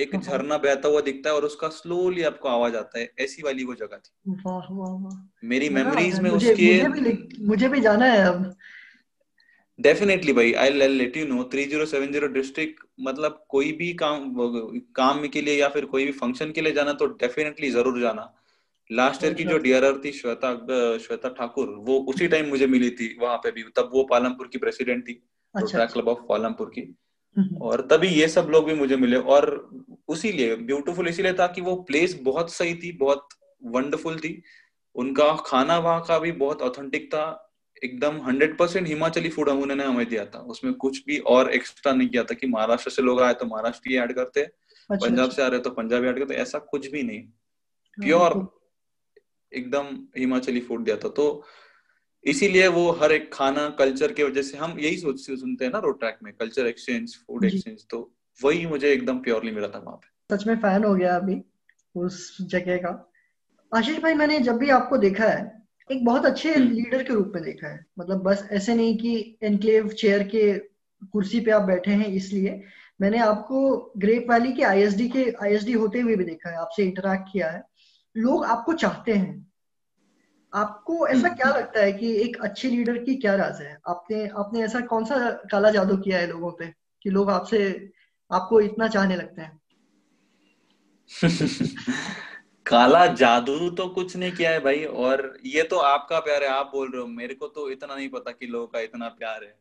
एक 0.00 0.14
हाँ, 0.14 0.22
हाँ। 0.22 0.32
झरना 0.32 0.56
बहता 0.58 0.88
हुआ 0.88 1.00
दिखता 1.00 1.30
है 1.30 1.36
और 1.36 1.44
उसका 1.44 1.68
स्लोली 1.68 2.22
आपको 2.22 2.48
आवाज़ 2.48 2.76
आता 2.76 2.98
है। 2.98 3.10
ऐसी 3.20 3.42
वाली 3.42 3.64
वो 3.64 3.74
जगह 3.74 3.96
थी। 3.96 4.34
वाह 4.46 4.68
वाह 4.70 4.92
वाह। 4.94 5.46
मेरी 5.48 5.68
मेमोरीज 5.68 6.18
में 6.20 6.30
मुझे, 6.30 6.52
उसके 6.52 6.88
मुझे 6.88 7.00
भी, 7.00 7.46
मुझे 7.46 7.68
भी 7.68 7.80
जाना 7.80 8.06
है 8.06 8.24
अब। 8.24 8.54
डेफिनेटली 9.78 10.32
भाई 10.32 10.52
I 10.52 10.70
let 10.70 11.16
you 11.16 11.26
know 11.26 11.42
3070 11.44 12.26
district 12.32 12.84
मतलब 13.00 13.44
कोई 13.48 13.72
भी 13.72 13.92
काम 13.94 14.34
काम 14.96 15.26
के 15.28 15.40
लिए 15.42 15.54
या 15.60 15.68
फिर 15.68 15.84
कोई 15.84 16.04
भी 16.04 16.12
फ़ंक्शन 16.12 16.50
के 16.50 16.60
लिए 16.60 16.72
जाना 16.72 16.92
तो 16.92 17.06
डेफिनेटली 17.16 17.70
ज़रूर 17.70 18.00
जाना। 18.00 18.32
लास्ट 18.90 19.24
ईयर 19.24 19.34
की 19.34 19.44
जो 19.44 19.58
डियर 19.58 19.84
थी 20.04 20.12
श्वेता 20.12 20.54
श्वेता 20.98 21.28
ठाकुर 21.28 21.68
वो 21.78 21.98
उसी 22.08 22.28
टाइम 22.28 22.48
मुझे 22.48 22.66
मिली 22.66 22.90
थी 22.90 23.16
वहाँ 23.20 23.36
पे 23.36 23.50
भी। 23.50 23.62
तब 23.76 23.90
वो 23.92 24.02
पालमपुर 24.04 24.46
की 24.46 24.58
प्रेसिडेंट 24.58 25.02
थी 25.08 25.22
अच्छा, 25.54 25.84
क्लब 25.86 26.08
ऑफ़ 26.08 26.18
पालमपुर 26.28 26.70
की। 26.74 26.80
हम्म। 26.80 26.94
और 27.60 27.88
तभी 27.90 28.08
ये 28.08 28.28
सब 28.28 28.48
लोग 28.50 28.64
भी 28.64 28.74
मुझे 28.74 28.96
मिले 28.96 29.16
और 29.16 29.70
उसी 30.08 30.32
लिए 30.32 30.56
ब्यूटीफुल 30.56 31.08
इसीलिए 31.08 31.32
था 31.32 31.46
कि 31.46 31.60
वो 31.60 31.76
प्लेस 31.82 32.18
बहुत 32.22 32.52
सही 32.52 32.74
थी 32.74 32.92
बहुत 32.92 33.28
वंडरफुल 33.64 34.18
थी। 34.18 34.42
उनका 34.94 35.32
खाना 35.46 35.78
वहाँ 35.78 36.00
का 36.08 36.18
भी 36.18 36.32
बहुत 36.32 36.62
ऑथेंटिक 36.62 37.06
था। 37.14 37.46
एकदम 37.84 38.20
हंड्रेड 38.20 38.56
परसेंट 38.58 38.86
हिमाचली 38.88 39.28
फ़ूड 39.28 39.48
उन्होंने 39.48 39.84
हमें 39.84 40.08
दिया 40.08 40.24
था। 40.24 40.38
उसमें 40.38 40.74
कुछ 40.74 41.04
भी 41.06 41.18
और 41.18 41.50
एक्स्ट्रा 41.50 41.92
नहीं 41.92 42.08
किया 42.08 42.24
था 42.24 42.34
कि 42.34 42.46
महाराष्ट्र 42.46 42.90
से 42.90 43.02
लोग 43.02 43.22
आए 43.22 43.34
तो 43.34 43.46
महाराष्ट्र 43.46 43.90
ही 43.90 43.96
ऐड 43.96 44.12
करते 44.12 44.40
अच्छा, 44.40 45.08
पंजाब 45.08 45.24
अच्छा। 45.24 45.36
से 45.36 45.42
आ 45.42 45.46
रहे 45.46 45.60
तो 45.60 45.70
पंजाबी 45.70 46.08
ऐड 46.08 46.18
करते 46.18 46.34
ऐसा 46.34 46.58
कुछ 46.58 46.90
भी 46.90 47.02
नहीं। 47.02 47.22
प्योर 47.98 48.32
हाँ, 48.32 48.54
एकदम 49.52 49.86
हिमाचली 50.18 50.60
फ़ूड 50.60 50.84
दिया 50.84 50.96
था। 50.96 51.08
तो 51.08 51.44
इसीलिए 52.24 52.68
वो 52.68 52.90
हर 52.90 53.12
एक 53.12 53.32
खाना 53.34 53.68
कल्चर 53.68 54.12
के 54.12 54.24
वजह 54.24 54.42
से 54.42 54.58
हम 54.58 54.78
यही 54.78 54.96
सोच 54.96 55.20
सुनते 55.20 55.64
हैं 55.64 55.72
ना 55.72 55.78
रोड 55.78 55.98
ट्रैक 56.00 56.18
में 56.22 56.32
कल्चर 56.32 56.66
एक्सचेंज 56.66 57.14
फ़ूड 57.16 57.44
एक्सचेंज 57.44 57.86
तो 57.90 58.14
वही 58.44 58.66
मुझे 58.66 58.92
एकदम 58.92 59.18
प्योरली 59.18 59.50
मिला 59.50 59.68
था 59.68 59.78
वहाँ 59.78 59.96
पे। 59.96 60.36
सच 60.36 60.46
में 60.46 60.56
फ़ैन 60.56 60.84
हो 60.84 60.94
गया 60.94 61.16
अभी 61.16 61.42
उस 61.94 62.36
जगह 62.40 62.76
का। 62.76 63.12
आशीष 63.76 63.98
भाई 63.98 64.14
मैंने 64.14 64.38
जब 64.38 64.56
भी 64.56 64.70
आपको 64.70 64.96
देखा 64.96 65.24
है 65.24 65.62
एक 65.92 66.04
बहुत 66.04 66.26
अच्छे 66.26 66.54
लीडर 66.54 66.96
हम्म। 66.96 67.06
के 67.06 67.14
रूप 67.14 67.32
में 67.34 67.44
देखा 67.44 67.68
है। 67.68 67.86
मतलब 67.98 68.22
बस 68.22 68.48
ऐसे 68.52 68.74
नहीं 68.74 68.98
कि 68.98 69.38
एनक्लेव 69.42 69.88
चेयर 69.88 70.22
के 70.22 70.58
कुर्सी 71.06 71.40
पे 71.40 71.50
आप 71.50 71.62
बैठे 71.62 71.90
हैं 71.90 72.06
इसलिए। 72.06 72.62
मैंने 73.00 73.18
आपको 73.18 73.92
ग्रेप 73.98 74.26
वैली 74.30 74.52
के 74.52 74.62
आईएसडी 74.62 75.08
के 75.08 75.32
आईएसडी 75.42 75.72
होते 75.72 76.00
हुए 76.00 76.16
भी 76.16 76.24
देखा 76.24 76.50
है 76.50 76.56
आपसे 76.56 76.82
इंटरेक्ट 76.82 77.32
किया 77.32 77.50
है। 77.50 77.62
लोग 78.16 78.44
आपको 78.44 78.72
चाहते 78.72 79.12
हैं। 79.12 79.49
आपको 80.54 81.08
ऐसा। 81.08 81.28
क्या 81.28 81.50
लगता 81.56 81.80
है 81.80 81.92
कि 81.92 82.16
एक 82.22 82.36
अच्छे 82.42 82.68
लीडर 82.68 82.98
की 82.98 83.14
क्या 83.14 83.34
राज 83.34 83.60
है? 83.60 83.80
आपने 83.88 84.28
आपने 84.28 84.62
ऐसा 84.62 84.80
कौन 84.80 85.04
सा 85.04 85.30
काला 85.30 85.70
जादू 85.70 85.96
किया 85.96 86.18
है 86.18 86.26
लोगों 86.26 86.52
पे 86.52 86.74
कि 87.02 87.10
लोग 87.10 87.30
आपसे 87.30 87.90
आपको 88.32 88.60
इतना 88.60 88.88
चाहने 88.88 89.16
लगते 89.16 89.42
हैं? 89.42 89.60
काला 92.66 93.06
जादू 93.06 93.70
तो 93.70 93.88
कुछ 93.88 94.16
नहीं 94.16 94.32
किया 94.32 94.50
है 94.50 94.60
भाई 94.60 94.84
और 94.84 95.38
ये 95.44 95.62
तो 95.62 95.78
आपका 95.78 96.20
प्यार 96.20 96.42
है 96.42 96.48
आप 96.48 96.66
बोल 96.66 96.92
रहे 96.92 97.00
हो 97.00 97.06
मेरे 97.06 97.34
को 97.34 97.46
तो 97.48 97.70
इतना 97.70 97.94
नहीं 97.94 98.08
पता 98.08 98.30
कि 98.30 98.46
लोगों 98.46 98.66
का 98.66 98.80
इतना 98.80 99.08
प्यार 99.08 99.44
है। 99.44 99.60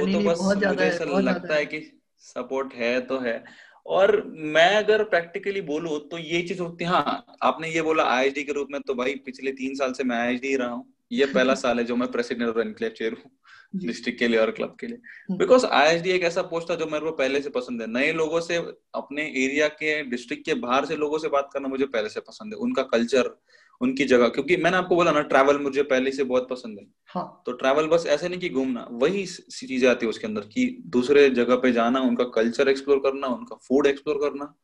वो 0.00 0.06
तो 0.06 0.20
बस 0.20 0.40
मुझे 0.40 0.66
ऐसा 0.66 1.04
लगता 1.04 1.54
है, 1.54 1.60
है 1.60 1.66
कि 1.66 2.00
सपोर्ट 2.18 2.74
है 2.74 3.00
तो 3.00 3.18
है। 3.18 3.44
और 3.90 4.22
मैं 4.54 4.68
अगर 4.76 5.02
प्रैक्टिकली 5.04 5.60
बोलू 5.62 5.98
तो 6.10 6.18
ये 6.18 6.42
चीज़ 6.42 6.60
होती 6.62 6.84
है 6.84 6.90
हाँ 6.90 7.36
आपने 7.42 7.68
ये 7.70 7.82
बोला 7.82 8.04
आई 8.10 8.30
के 8.30 8.52
रूप 8.52 8.68
में 8.72 8.80
तो 8.80 8.94
भाई 8.94 9.14
पिछले 9.24 9.52
तीन 9.52 9.74
साल 9.74 9.92
से 9.92 10.04
मैं 10.04 10.16
आई 10.16 10.56
रहा 10.56 10.68
हूँ। 10.68 10.86
ये 11.12 11.26
पहला 11.26 11.54
साल 11.54 11.78
है 11.78 11.84
जो 11.84 11.96
मैं 11.96 12.10
प्रेसिडेंट 12.12 12.48
और 12.48 12.60
एनक्लेव 12.60 12.90
चेयर 12.90 13.12
हूँ 13.14 13.30
डिस्ट्रिक्ट 13.76 14.18
के 14.18 14.28
लिए 14.28 14.38
और 14.38 14.50
क्लब 14.50 14.76
के 14.80 14.86
लिए। 14.86 15.36
बिकॉज़ 15.36 15.64
आईएचडी 15.66 16.10
एक 16.10 16.22
ऐसा 16.24 16.42
पोस्ट 16.42 16.70
था 16.70 16.74
जो 16.74 16.86
मेरे 16.86 17.04
को 17.04 17.12
पहले 17.12 17.40
से 17.42 17.50
पसंद 17.50 17.80
है। 17.82 17.86
नए 17.88 18.12
लोगों 18.12 18.40
से 18.40 18.56
अपने 18.94 19.22
एरिया 19.22 19.68
के 19.74 20.02
डिस्ट्रिक्ट 20.10 20.44
के 20.46 20.54
बाहर 20.60 20.86
से 20.86 20.96
लोगों 20.96 21.18
से 21.18 21.28
बात 21.28 21.50
करना 21.52 21.68
मुझे 21.68 21.86
पहले 21.86 22.08
से 22.08 22.20
पसंद 22.20 22.54
है। 22.54 22.58
उनका 22.60 22.82
कल्चर 22.92 23.34
उनकी 23.80 24.04
जगह 24.06 24.28
क्योंकि 24.28 24.56
मैंने 24.58 24.76
आपको 24.76 24.96
बोला 24.96 25.12
ना 25.12 25.20
ट्रैवल 25.24 25.58
मुझे 25.60 25.82
पहले 25.84 26.10
से 26.12 26.24
बहुत 26.24 26.48
पसंद 26.50 26.78
है। 26.78 26.86
हाँ. 27.08 27.42
तो 27.46 27.52
ट्रैवल 27.54 27.86
बस 27.88 28.06
ऐसे 28.08 28.28
नहीं 28.28 28.40
कि 28.40 28.48
घूमना 28.50 28.86
वही 28.92 29.24
चीज़ें 29.26 29.88
आती 29.90 30.06
है 30.06 30.10
उसके 30.10 30.26
अंदर 30.26 30.42
कि 30.48 30.66
दूसरे 30.88 31.28
जगह 31.32 31.56
पे 31.58 31.72
जाना 31.72 32.00
उनका 32.02 32.24
कल्चर 32.34 32.68
एक्सप्लोर 32.68 32.98
करना 33.00 33.26
उनका 33.28 33.56
फ़ूड 33.68 33.86
एक्सप्लोर 33.86 34.18
करना। 34.20 34.54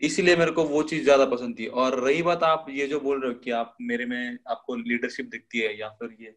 इसीलिए 0.00 0.36
मेरे 0.36 0.50
को 0.52 0.64
वो 0.66 0.82
चीज़ 0.84 1.04
ज़्यादा 1.04 1.24
पसंद 1.26 1.58
थी। 1.58 1.66
और 1.66 2.00
रही 2.00 2.22
बात 2.22 2.42
आप 2.44 2.66
ये 2.70 2.86
जो 2.88 3.00
बोल 3.00 3.20
रहे 3.22 3.32
हो 3.32 3.38
कि 3.40 3.50
आप 3.52 3.76
मेरे 3.82 4.06
में 4.06 4.38
आपको 4.50 4.76
लीडरशिप 4.78 5.26
दिखती 5.30 5.60
है 5.60 5.78
या 5.80 5.88
फिर 5.94 6.16
ये 6.20 6.34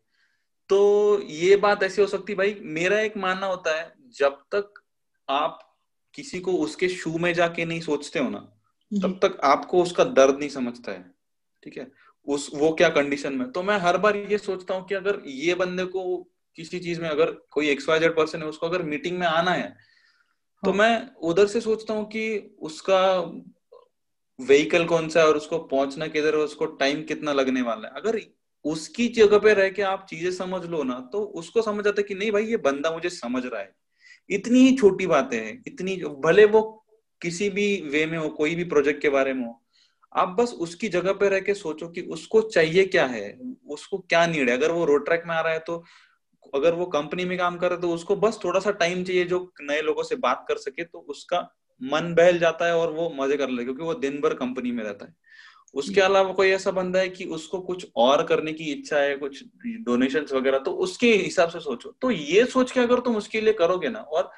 तो 0.70 1.22
ये 1.24 1.56
बात 1.60 1.84
ऐसी 1.84 2.02
हो 2.02 2.08
सकती 2.08 2.36
भाई 2.36 2.56
मेरा 2.74 3.00
एक 3.02 3.18
मानना 3.18 3.48
होता 3.48 3.78
है 3.80 3.94
जब 4.16 4.38
तक 4.56 4.74
आप 5.28 5.60
किसी 6.14 6.40
को 6.42 6.54
उसके 6.60 6.90
शू 6.92 7.18
में 7.20 7.34
जाके 7.34 7.66
नहीं 7.66 7.82
सोचते 7.82 8.20
हो 8.20 8.30
ना 8.30 8.40
तब 8.92 9.20
तक 9.24 9.40
आपको 9.46 9.84
उसका 9.84 10.04
दर्द 10.06 10.40
नहीं 10.40 10.50
समझता 10.50 10.92
है। 10.92 11.06
ठीक 11.64 11.78
है? 11.78 11.88
उस 12.28 12.50
वो 12.56 12.72
क्या 12.74 12.90
कंडीशन 12.90 13.34
में? 13.34 13.52
तो 13.52 13.64
मैं 13.64 13.78
हर 13.78 13.98
बार 13.98 14.18
ये 14.18 14.38
सोचता 14.38 14.74
हूँ 14.74 14.86
कि 14.88 14.96
अगर 14.96 15.22
ये 15.28 15.56
बंदे 15.56 15.86
को 15.86 16.18
किसी 16.58 16.80
चीज़ 16.80 17.02
में 17.02 17.10
अगर 17.10 17.32
कोई 17.52 17.70
एक्सवाइजेड 17.70 18.16
पर्सन 18.16 18.42
है 18.42 18.48
उसको 18.48 18.68
अगर 18.68 18.82
मीटिंग 18.84 19.18
में 19.20 19.28
आना 19.28 19.52
है 19.52 19.68
तो 20.64 20.72
हाँ. 20.72 20.78
मैं 20.78 21.10
उधर 21.24 21.48
से 21.48 21.62
सोचता 21.62 21.94
हूँ 21.94 22.06
कि 22.06 22.56
उसका 22.62 23.00
व्हीकल 24.40 24.86
कौन 24.86 25.08
सा 25.10 25.20
है 25.22 25.28
और 25.28 25.38
उसको 25.38 25.58
पहुँचना 25.66 26.08
किधर 26.08 26.36
है 26.36 26.42
उसको 26.42 26.66
टाइम 26.66 27.04
कितना 27.04 27.34
लगने 27.34 27.62
वाला 27.62 27.88
है। 27.88 27.94
अगर 27.96 28.20
उसकी 28.66 29.08
जगह 29.10 29.40
पे 29.40 29.54
रह 29.54 29.70
के 29.70 29.82
आप 29.82 30.06
चीज़ें 30.10 30.32
समझ 30.32 30.66
लो 30.66 30.84
ना 30.84 31.00
तो 31.14 31.24
उसको 31.36 31.62
समझ 31.62 31.88
आता 31.88 32.02
है 32.02 32.04
कि 32.04 32.16
नहीं 32.16 32.32
भाई 32.32 32.46
ये 32.46 32.58
बंदा 32.60 32.92
मुझे 32.92 33.10
समझ 33.10 33.46
रहा 33.46 33.62
है। 33.62 33.74
इतनी 34.30 34.60
ही 34.60 34.76
छोटी 34.78 35.08
बातें 35.08 35.38
हैं 35.38 35.64
इतनी 35.68 35.96
भले 36.26 36.46
वो 36.46 36.62
किसी 37.22 37.50
भी 37.50 37.66
वे 37.92 38.06
में 38.06 38.18
हो 38.18 38.30
कोई 38.32 38.56
भी 38.56 38.64
प्रोजेक्ट 38.64 39.02
के 39.02 39.10
बारे 39.10 39.34
में 39.34 39.46
हो 39.46 39.62
आप 40.16 40.30
बस 40.30 40.54
उसकी 40.60 40.90
जगह 40.90 41.14
पे 41.14 41.30
रह 41.30 41.40
के 41.40 41.54
सोचो 41.54 41.88
कि 41.88 42.02
उसको 42.12 42.42
चाहिए 42.42 42.86
क्या 42.86 43.06
है 43.06 43.38
उसको 43.70 43.98
क्या 44.00 44.26
नीड 44.28 44.50
है। 44.50 44.58
अगर 44.58 44.72
वो 44.72 44.86
रोड 44.86 45.06
ट्रैक 45.06 45.24
में 45.28 45.36
आ 45.36 45.40
रहा 45.42 45.54
है 45.54 45.60
तो 45.60 45.84
अगर 46.54 46.74
वो 46.74 46.86
कंपनी 46.88 47.26
में 47.26 47.38
काम 47.38 47.58
कर 47.58 47.68
रहा 47.68 47.76
है 47.76 47.82
तो 47.82 47.94
उसको 47.94 48.16
बस 48.16 48.40
थोड़ा 48.44 48.60
सा 48.60 48.72
टाइम 48.78 49.04
चाहिए 49.04 49.26
जो 49.26 49.40
नए 49.62 49.82
लोगों 49.82 50.04
से 50.04 50.16
बात 50.18 50.46
कर 50.48 50.58
सके 50.58 50.84
तो 50.84 51.06
उसका 51.10 51.40
मन 51.82 52.14
बहल 52.14 52.40
जाता 52.40 52.66
है 52.66 52.76
और 52.78 52.92
वो 52.94 53.10
मज़े 53.16 53.38
कर 53.38 53.50
ले 53.50 53.64
क्योंकि 53.64 53.84
वो 53.84 53.94
दिन 53.96 54.20
भर 54.22 54.34
कंपनी 54.34 54.72
में 54.72 54.84
रहता 54.84 55.06
है। 55.06 55.16
उसके 55.74 56.02
अलावा 56.02 56.34
कोई 56.34 56.50
ऐसा 56.50 56.72
बंदा 56.72 57.00
है 57.00 57.10
कि 57.10 57.26
उसको 57.26 57.60
कुछ 57.62 57.86
और 57.96 58.24
करने 58.24 58.54
की 58.54 58.72
इच्छा 58.72 58.98
है 58.98 59.16
कुछ 59.18 59.44
डोनेशन 59.82 60.26
वगैरह 60.34 60.60
तो 60.60 60.72
उसके 60.86 61.14
हिसाब 61.16 61.50
से 61.50 61.60
सोचो। 61.60 61.96
तो 62.02 62.12
ये 62.12 62.46
सोच 62.46 62.72
के 62.72 62.80
अगर 62.80 63.00
तुम 63.00 63.16
उसके 63.16 63.42
लिए 63.42 63.54
करोगे 63.54 63.90
ना 63.90 64.00
और 64.00 64.32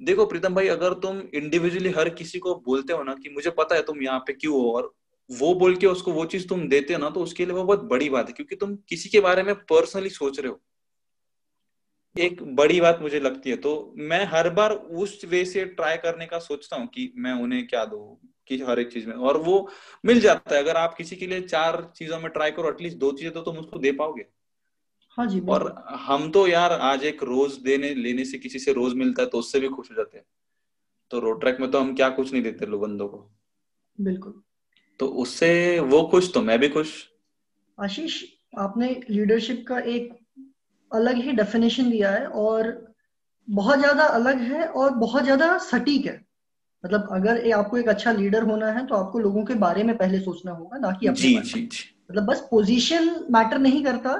देखो 0.00 0.24
प्रीतम 0.26 0.54
भाई, 0.54 0.68
अगर 0.68 0.94
तुम 1.00 1.20
इंडिविजुअली 1.34 1.90
हर 1.90 2.08
किसी 2.10 2.38
को 2.38 2.54
बोलते 2.66 2.92
हो 2.92 3.02
ना 3.02 3.14
कि 3.14 3.30
मुझे 3.30 3.50
पता 3.52 3.74
है 3.74 3.82
तुम 3.82 4.02
यहाँ 4.02 4.18
पे 4.20 4.32
क्यों 4.34 4.54
हो, 4.54 4.70
और 4.72 4.92
वो 5.30 5.54
बोल 5.54 5.76
के 5.76 5.86
उसको 5.86 6.12
वो 6.12 6.24
चीज़ 6.26 6.46
तुम 6.48 6.66
देते 6.68 6.94
हो 6.94 7.00
ना 7.00 7.10
तो 7.10 7.20
उसके 7.22 7.44
लिए 7.46 7.54
वो 7.54 7.64
बहुत 7.64 7.82
बड़ी 7.86 8.08
बात 8.10 8.28
है, 8.28 8.32
क्योंकि 8.34 8.56
तुम 8.56 8.74
किसी 8.88 9.08
के 9.08 9.20
बारे 9.20 9.42
में 9.42 9.54
पर्सनली 9.64 10.10
सोच 10.10 10.40
रहे 10.40 10.48
हो। 10.48 10.60
एक 12.16 12.42
बड़ी 12.56 12.80
बात 12.80 12.98
मुझे 13.02 13.20
लगती 13.20 13.50
है 13.50 13.56
तो 13.58 13.94
मैं 13.98 14.24
हर 14.26 14.48
बार 14.50 14.72
उस 14.72 15.20
वे 15.26 15.44
से 15.44 15.64
ट्राई 15.66 15.96
करने 15.98 16.26
का 16.26 16.38
सोचता 16.40 16.76
हूँ 16.76 16.86
कि 16.88 17.12
मैं 17.16 17.32
उन्हें 17.34 17.66
क्या 17.66 17.84
दू, 17.84 18.18
कि 18.48 18.58
हर 18.60 18.80
एक 18.80 18.92
चीज़ 18.92 19.06
में, 19.08 19.14
और 19.14 19.36
वो 19.38 19.68
मिल 20.04 20.20
जाता 20.20 20.54
है। 20.54 20.62
अगर 20.62 20.76
आप 20.76 20.94
किसी 20.94 21.16
के 21.16 21.26
लिए 21.26 21.40
चार 21.42 21.82
चीज़ों 21.96 22.20
में 22.20 22.30
ट्राई 22.30 22.50
करो 22.50 22.70
एटलीस्ट 22.70 22.96
दो 22.98 23.12
चीज़ें 23.12 23.32
तो 23.32 23.40
तुम 23.42 23.58
उसको 23.58 23.78
दे 23.78 23.92
पाओगे। 23.94 24.26
हाँ 25.18 25.26
जी 25.26 25.40
और 25.40 25.84
हम 26.00 26.30
तो 26.30 26.46
यार 26.48 26.72
आज 26.72 27.04
एक 27.04 27.22
रोज 27.22 27.56
देने 27.58 27.94
लेने 27.94 28.24
से 28.24 28.38
किसी 28.38 28.58
से 28.58 28.72
रोज 28.72 28.94
मिलता 28.94 29.22
है 29.22 29.28
तो 29.28 29.38
उससे 29.38 29.60
भी 29.60 29.68
खुश 29.68 29.90
हो 29.90 29.96
जाते 29.96 30.18
हैं। 30.18 30.24
तो 31.10 31.18
रोड 31.20 31.40
ट्रैक 31.40 31.60
में 31.60 31.70
तो 31.70 31.80
हम 31.80 31.94
क्या 31.94 32.08
कुछ 32.08 32.32
नहीं 32.32 32.42
देते 32.42 32.66
लोग 32.66 32.80
बंदों 32.82 33.08
को। 33.08 33.30
बिल्कुल। 33.98 34.40
तो 35.00 35.06
उससे 35.06 35.78
वो 35.80 36.02
खुश 36.02 36.32
तो 36.34 36.42
मैं 36.42 36.58
भी 36.58 36.68
खुश। 36.68 36.92
आशीष 37.78 38.22
आपने 38.58 38.88
लीडरशिप 39.10 39.64
का 39.68 39.78
एक 39.78 40.12
अलग 40.90 41.16
ही 41.16 41.32
डेफिनेशन 41.32 41.90
दिया 41.90 42.10
है 42.10 42.26
और 42.26 42.72
बहुत 43.48 43.78
ज़्यादा 43.78 44.04
अलग 44.04 44.40
है 44.42 44.66
और 44.66 44.90
बहुत 44.94 45.24
ज़्यादा 45.24 45.56
सटीक 45.58 46.06
है। 46.06 46.20
मतलब 46.84 47.08
अगर 47.12 47.36
ए, 47.36 47.50
आपको 47.50 47.78
एक 47.78 47.88
अच्छा 47.88 48.12
लीडर 48.12 48.42
होना 48.42 48.70
है 48.72 48.86
तो 48.86 48.94
आपको 48.94 49.18
लोगों 49.18 49.44
के 49.44 49.54
बारे 49.54 49.82
में 49.82 49.96
पहले 49.96 50.20
सोचना 50.20 50.52
होगा 50.52 50.78
ना 50.78 50.90
कि 50.92 51.06
अपने 51.06 51.20
जी, 51.20 51.40
जी, 51.40 51.66
जी. 51.66 51.84
मतलब 52.10 52.24
बस 52.24 52.40
पोजीशन 52.50 53.08
मैटर 53.30 53.58
नहीं 53.58 53.84
करता 53.84 54.14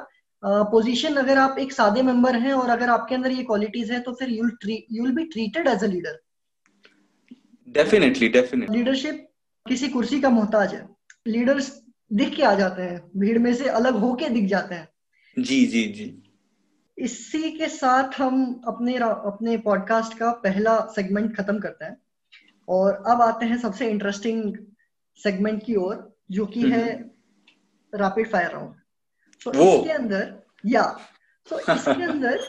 पोजीशन 0.45 1.15
अगर 1.15 1.39
आप 1.39 1.59
एक 1.59 1.73
सादे 1.73 2.03
मेंबर 2.03 2.37
हैं 2.37 2.53
और 2.53 2.71
अगर 2.71 2.89
आपके 2.89 3.15
अंदर 3.15 3.31
ये 3.31 3.43
क्वालिटीज 3.43 3.91
है 3.93 4.01
तो 4.01 4.13
फिर 4.13 4.29
you 4.29 4.51
you 4.69 5.03
will 5.03 5.15
be 5.15 5.25
treated 5.25 5.67
as 5.69 5.85
a 5.85 5.87
leader 5.87 6.21
definitely 7.69 8.29
definitely 8.29 8.79
leadership 8.79 9.27
किसी 9.67 9.89
कुर्सी 9.89 10.21
का 10.21 10.31
मोहताज 10.31 10.75
है। 10.75 10.89
लीडर्स 11.27 11.71
दिख 12.13 12.35
के 12.37 12.43
आ 12.43 12.55
जाते 12.55 12.83
हैं 12.83 13.01
भीड़ 13.17 13.39
में 13.39 13.53
से 13.55 13.69
अलग 13.69 13.97
होके 13.97 14.29
दिख 14.29 14.45
जाते 14.45 14.75
हैं। 14.75 14.89
जी 15.37 15.65
जी 15.67 15.83
जी। 15.85 16.07
इसी 16.99 17.51
के 17.51 17.69
साथ 17.69 18.21
हम 18.21 18.63
अपने 18.67 18.95
अपने 18.97 19.57
पॉडकास्ट 19.59 20.19
का 20.19 20.31
पहला 20.45 20.79
सेगमेंट 20.97 21.37
खत्म 21.37 21.59
करते 21.59 21.85
हैं। 21.85 21.97
और 22.69 23.03
अब 23.09 23.23
आते 23.23 23.47
हैं 23.47 23.59
सबसे 23.59 23.91
इंटरेस्टिंग 23.91 24.57
सेगमेंट 25.21 25.63
की 25.65 25.75
ओर 25.77 26.19
जो 26.31 26.47
कि 26.47 26.63
है 26.63 26.87
रैपिड 27.93 28.31
फायर 28.31 28.51
राउंड 28.51 28.75
तो 29.45 29.53
इसके 29.53 29.91
अंदर 29.93 30.33
या 30.67 30.83
तो 31.51 31.59
इसके 31.59 32.03
अंदर 32.03 32.41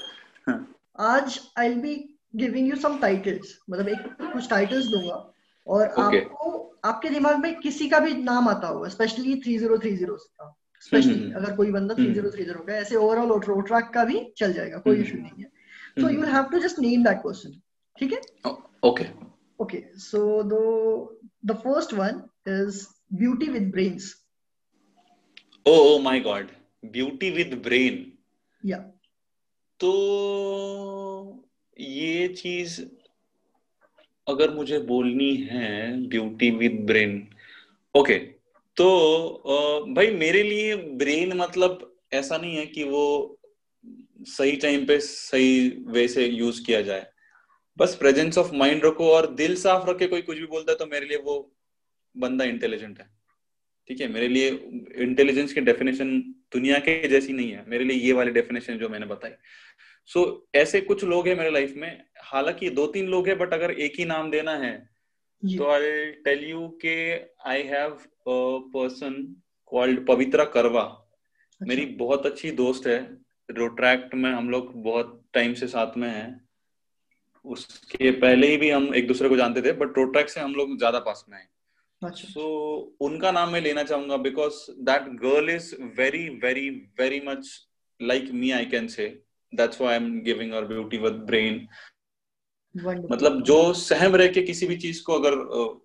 आज 1.00 1.40
I 1.58 1.70
will 1.70 1.82
be 1.82 1.96
giving 2.36 2.70
you 2.70 2.76
some 2.76 2.98
titles 3.00 3.58
मतलब 3.70 3.88
एक 3.88 4.32
कुछ 4.34 4.50
टाइटल्स 4.50 4.86
दूँगा। 4.88 5.28
और 5.68 5.88
okay. 5.88 6.22
आपको 6.24 6.80
आपके 6.86 7.10
दिमाग 7.10 7.40
में 7.40 7.60
किसी 7.60 7.88
का 7.90 8.00
भी 8.00 8.14
नाम 8.24 8.48
आता 8.50 8.68
होगा 8.68 8.90
specially 8.90 9.36
three 9.42 9.58
zero 9.58 9.78
three 9.78 9.96
zero 9.98 10.16
का 10.16 10.56
स्पेशली 10.82 11.14
हम्म, 11.14 11.24
हम्म, 11.24 11.34
हम्म। 11.34 11.44
अगर 11.44 11.56
कोई 11.56 11.72
बंदा 11.72 11.96
थ्री 11.96 12.14
ज़ीरो 12.14 12.30
थ्री 12.32 12.44
ज़ीरो 12.44 12.64
का 12.68 12.74
ऐसे 12.76 12.96
ओवरऑल 12.96 13.40
रोड 13.48 13.68
ट्रैक 13.68 13.90
का 13.94 14.04
भी 14.06 14.22
चल 14.38 14.54
जाएगा 14.54 14.78
कोई 14.88 15.02
इशू 15.02 15.18
नहीं 15.18 15.44
है। 15.44 15.50
So 16.00 16.10
you 16.10 16.20
will 16.20 16.34
have 16.34 16.50
to 16.52 16.60
just 16.64 16.78
name 16.80 17.02
that 17.06 17.22
person 17.24 17.56
ठीक 18.00 18.14
है? 18.14 18.20
okay. 18.90 19.08
Okay 19.60 19.82
so 20.04 20.22
the 20.52 20.62
the 21.52 21.56
first 21.64 21.94
one 21.94 22.22
is 22.46 22.78
beauty 23.22 23.50
with 23.56 23.72
brains. 23.74 24.08
Oh, 25.66 25.80
oh 25.90 26.00
my 26.00 26.20
god 26.84 27.24
with 27.24 27.54
brain 27.54 27.62
brain. 27.62 28.06
Yeah. 28.64 28.82
तो 29.80 31.48
ये 31.80 32.28
चीज़ 32.28 32.82
अगर 34.28 34.54
मुझे 34.54 34.80
बोलनी 34.80 35.36
है 35.36 36.08
ब्यूटी 36.08 36.50
विद 36.52 36.80
ब्रेन 36.86 37.28
ओके 37.96 38.18
तो 38.78 38.88
भाई 39.96 40.12
मेरे 40.12 40.44
लिए 40.44 40.76
ब्रेन 40.76 41.34
मतलब 41.38 41.88
ऐसा 42.14 42.38
नहीं 42.38 42.56
है 42.56 42.66
कि 42.66 42.84
वो 42.84 43.40
सही 44.28 44.56
टाइम 44.56 44.86
पे 44.86 45.00
सही 45.00 45.70
वे 45.88 46.08
से 46.08 46.26
यूज़ 46.26 46.64
किया 46.66 46.82
जाए। 46.82 47.06
बस 47.78 47.96
प्रेजेंस 47.96 48.38
ऑफ़ 48.38 48.54
माइंड 48.56 48.86
रखो 48.86 49.10
और 49.12 49.34
दिल 49.34 49.56
साफ़ 49.56 49.90
रखे 49.90 50.08
कोई 50.08 50.22
कुछ 50.22 50.38
भी 50.38 50.46
बोलता 50.46 50.72
है 50.72 50.78
तो 50.78 50.86
मेरे 50.86 51.06
लिए 51.06 51.18
वो 51.18 51.52
बंदा 52.18 52.46
इंटेलिजेंट 52.46 53.00
है। 53.00 53.10
ठीक 53.88 54.02
है 54.02 54.08
मेरे 54.08 54.28
लिए 54.28 54.50
इंटेलिजेंस 55.04 55.54
की 55.54 55.62
डेफिनेशन 55.62 56.10
दुनिया 56.52 56.80
के 56.80 57.08
जैसी 57.08 57.34
नहीं 57.34 57.52
है। 57.52 57.66
मेरे 57.68 57.84
लिए 57.84 57.98
ये 57.98 58.14
वाली 58.14 58.32
डेफिनेशन 58.32 58.78
जो 58.78 58.90
मैंने 58.90 59.06
बताई। 59.06 59.32
सो 60.10 60.20
so, 60.20 60.56
ऐसे 60.56 60.82
कुछ 60.82 61.04
लोग 61.04 61.28
हैं 61.28 61.36
मेरे 61.38 61.52
लाइफ 61.52 61.74
में। 61.78 62.04
हालाँकि 62.24 62.70
दो 62.72 62.86
तीन 62.88 63.08
लोग 63.08 63.28
हैं 63.28 63.38
बट 63.38 63.54
अगर 63.54 63.72
एक 63.72 63.94
ही 64.00 64.06
नाम 64.06 64.32
देना 64.32 64.56
है 64.58 64.78
तो 65.44 65.70
आई 65.70 66.12
टेल 66.26 66.44
यू 66.44 66.68
के 66.82 66.96
I 67.50 67.64
have 67.64 67.98
person 68.28 69.14
called 69.72 70.06
Pavitra 70.08 70.44
Karwa 70.48 70.82
अच्छा। 70.82 71.66
मेरी 71.66 71.86
बहुत 71.98 72.26
अच्छी 72.26 72.52
दोस्त 72.54 72.88
है। 72.88 73.00
रोट्रैक्ट 73.50 74.14
में 74.16 74.32
हम 74.32 74.50
लोग 74.50 74.72
बहुत 74.84 75.22
टाइम 75.34 75.54
से 75.54 75.68
साथ 75.68 75.98
में 75.98 76.10
हैं। 76.10 76.30
उसके 77.46 78.12
पहले 78.12 78.48
ही 78.48 78.58
भी 78.58 78.70
हम 78.70 78.94
एक 78.96 79.08
दूसरे 79.08 79.30
को 79.30 79.38
जानते 79.38 79.62
थे 79.62 79.72
बट 79.74 79.98
रोट्रैक्ट 79.98 80.30
से 80.30 80.40
हम 80.40 80.54
लोग 80.56 80.78
ज़्यादा 80.78 81.00
पास 81.00 81.26
में 81.30 81.38
हैं 81.38 81.48
सो 82.02 82.42
so, 82.42 83.08
उनका 83.08 83.32
नाम 83.32 83.50
मैं 83.50 83.62
लेना 83.62 83.84
चाहूँगा 83.84 84.18
because 84.18 84.54
that 84.72 85.02
girl 85.02 85.50
is 85.50 85.76
very 85.98 86.30
very 86.30 86.70
very 87.00 87.20
much 87.28 87.68
like 88.02 88.32
me 88.32 88.52
I 88.52 88.66
can 88.66 88.88
say 88.88 89.24
that's 89.56 89.82
why 89.82 89.94
I 89.94 90.04
am 90.04 90.22
giving 90.22 90.54
her 90.54 90.66
beauty 90.66 90.98
with 90.98 91.14
brain 91.14 91.68
मतलब 93.12 93.42
जो 93.44 93.74
सहम 93.74 94.16
रह 94.16 94.28
के 94.28 94.42
किसी 94.42 94.68
भी 94.68 94.78
चीज़ 94.78 95.04
को 95.04 95.14
अगर 95.14 95.34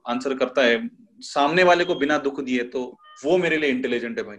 आंसर 0.07 0.37
करता 0.39 0.63
है 0.63 0.89
सामने 1.21 1.63
वाले 1.63 1.85
को 1.85 1.95
बिना 1.95 2.19
दुख 2.19 2.41
दिए 2.41 2.63
तो 2.63 2.99
वो 3.25 3.39
मेरे 3.39 3.57
लिए 3.57 3.71
इंटेलिजेंट 3.71 4.19
है 4.19 4.25
भाई। 4.25 4.37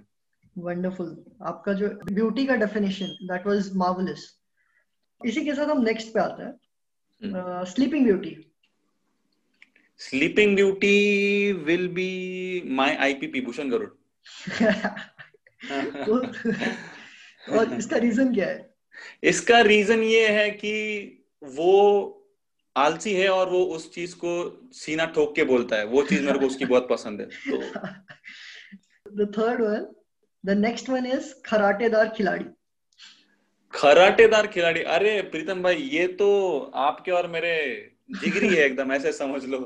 वंडरफुल 0.58 1.26
आपका 1.42 1.74
जो 1.74 1.88
ब्यूटी 2.06 2.46
का 2.46 2.56
डेफिनेशन 2.56 3.06
दैट 3.06 3.48
वाज 3.48 3.74
मार्वेलस 3.76 4.40
इसी 5.26 5.46
के 5.46 5.54
साथ 5.56 5.66
हम 5.66 5.82
नेक्स्ट 5.82 6.14
पे 6.14 6.20
आते 6.20 6.44
हैं। 6.44 7.64
Sleeping 7.66 8.06
beauty 8.06 8.47
sleeping 10.00 10.56
beauty 10.56 11.52
will 11.66 11.88
be 11.88 12.12
my 12.66 12.96
IPP 12.96 13.42
Bhushan 13.42 13.70
Garud 13.70 13.90
और 17.50 17.74
इसका 17.74 17.98
रीजन 17.98 18.34
क्या 18.34 18.48
है? 18.48 18.76
इसका 19.24 19.60
रीजन 19.62 20.04
ये 20.04 20.28
है 20.28 20.50
कि 20.52 20.74
वो 21.44 21.74
आलसी 22.76 23.14
है 23.14 23.30
और 23.30 23.50
वो 23.50 23.64
उस 23.76 23.94
चीज़ 23.94 24.16
को 24.16 24.34
सीना 24.74 25.06
ठोक 25.06 25.36
के 25.36 25.44
बोलता 25.44 25.76
है। 25.76 25.86
वो 25.86 26.02
चीज़ 26.04 26.24
मेरे 26.24 26.40
को 26.40 26.46
उसकी 26.46 26.66
बहुत 26.66 26.88
पसंद 26.90 27.22
है। 27.22 27.28
तो 27.28 27.58
the 29.16 29.28
third 29.38 29.62
one 29.62 29.86
the 30.44 30.58
next 30.58 30.90
one 30.90 31.06
is 31.06 31.34
खराटेदार 31.46 32.10
खिलाड़ी। 32.18 32.46
खराटेदार 33.74 34.48
खिलाड़ी। 34.48 34.82
अरे 34.82 35.22
प्रीतम 35.32 35.64
भाई 35.64 35.76
ये 35.76 36.08
तो 36.22 36.30
आपके 36.76 37.12
और 37.12 37.28
मेरे 37.28 37.56
जिगरी 38.22 38.48
है 38.48 38.66
एकदम 38.66 38.92
ऐसे 38.92 39.12
समझ 39.14 39.44
लो। 39.46 39.60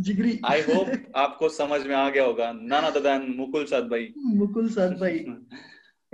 जिगरी 0.00 0.40
आई 0.44 0.60
होप 0.60 1.12
आपको 1.16 1.48
समझ 1.48 1.86
में 1.86 1.94
आ 1.94 2.10
गया 2.10 2.24
होगा। 2.24 2.52
नाना 2.52 2.90
ददान 2.90 3.34
मुकुल 3.36 3.64
साथ 3.64 3.82
भाई 3.82 4.12
मुकुल 4.18 4.68
साथ 4.68 4.90
भाई 4.90 5.26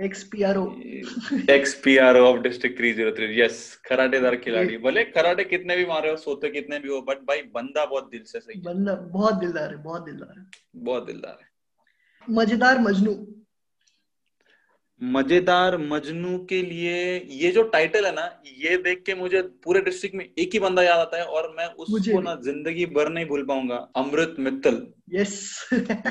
XPRO 0.01 0.65
XPRO 1.49 2.25
of 2.25 2.41
district 2.41 2.81
303 2.81 3.39
yes 3.39 3.59
खराटेदार 3.85 4.35
खिलाड़ी। 4.35 4.77
भले 4.77 5.03
खराटे 5.03 5.43
कितने 5.43 5.77
भी 5.77 5.85
मारे 5.85 6.09
हो 6.09 6.17
सोते 6.17 6.49
कितने 6.49 6.79
भी 6.79 6.89
हो 6.89 7.01
बट 7.01 7.17
भाई 7.17 7.41
बंदा 7.41 7.85
बहुत 7.85 8.09
दिल 8.11 8.23
से 8.23 8.39
सही 8.39 8.59
बंदा 8.61 8.95
बहुत 8.95 9.33
दिलदार 9.33 9.71
है 9.71 9.83
बहुत 9.83 10.05
दिलदार 10.05 10.39
है। 10.39 10.45
बहुत 10.75 11.05
दिलदार 11.05 11.37
है। 11.41 11.47
मज़ेदार 12.35 12.79
मजनू। 12.79 13.13
मज़ेदार 15.01 15.77
मजनू 15.77 16.37
के 16.49 16.61
लिए 16.61 17.17
ये 17.31 17.51
जो 17.51 17.63
टाइटल 17.69 18.05
है 18.05 18.11
ना 18.11 18.23
ये 18.59 18.77
देख 18.83 19.01
के 19.05 19.15
मुझे 19.15 19.41
पूरे 19.63 19.81
डिस्ट्रिक्ट 19.81 20.15
में 20.15 20.23
एक 20.25 20.53
ही 20.53 20.59
बंदा 20.59 20.83
याद 20.83 20.99
आता 20.99 21.17
है 21.17 21.25
और 21.37 21.53
मैं 21.57 21.65
उसको 21.65 22.21
ना 22.21 22.35
ज़िंदगी 22.43 22.85
भर 22.95 23.09
नहीं 23.09 23.25
भूल 23.25 23.43
पाऊँगा। 23.45 23.75
अमृत 23.95 24.35
मित्तल। 24.39 24.81
यस 25.13 25.35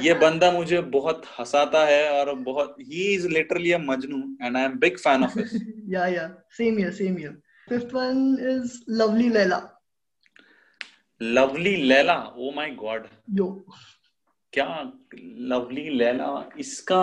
ये 0.03 0.14
बंदा 0.14 0.50
मुझे 0.53 0.81
बहुत 0.97 1.23
हंसाता 1.38 1.85
है 1.87 2.11
और 2.11 2.35
बहुत 2.41 2.76
ही 2.81 3.14
is 3.14 3.26
literally 3.29 3.73
a 3.73 3.79
Majnu 3.81 4.23
and 4.43 4.57
I 4.57 4.64
am 4.64 4.79
big 4.79 4.99
fan 4.99 5.25
of 5.25 5.38
his 5.38 5.55
yeah 5.95 6.07
yeah 6.07 6.29
same 6.59 6.79
here 6.79 6.93
same 6.93 7.17
here 7.19 7.41
fifth 7.69 7.95
one 7.95 8.37
is 8.50 8.79
lovely 9.00 9.29
Laila 9.31 9.61
lovely 11.21 11.76
Laila 11.88 12.19
oh 12.37 12.53
my 12.57 12.71
god 12.81 13.07
yo 13.33 13.49
क्या 14.55 14.93
लवली 15.39 15.89
लैला 15.89 16.51
इसका 16.59 17.03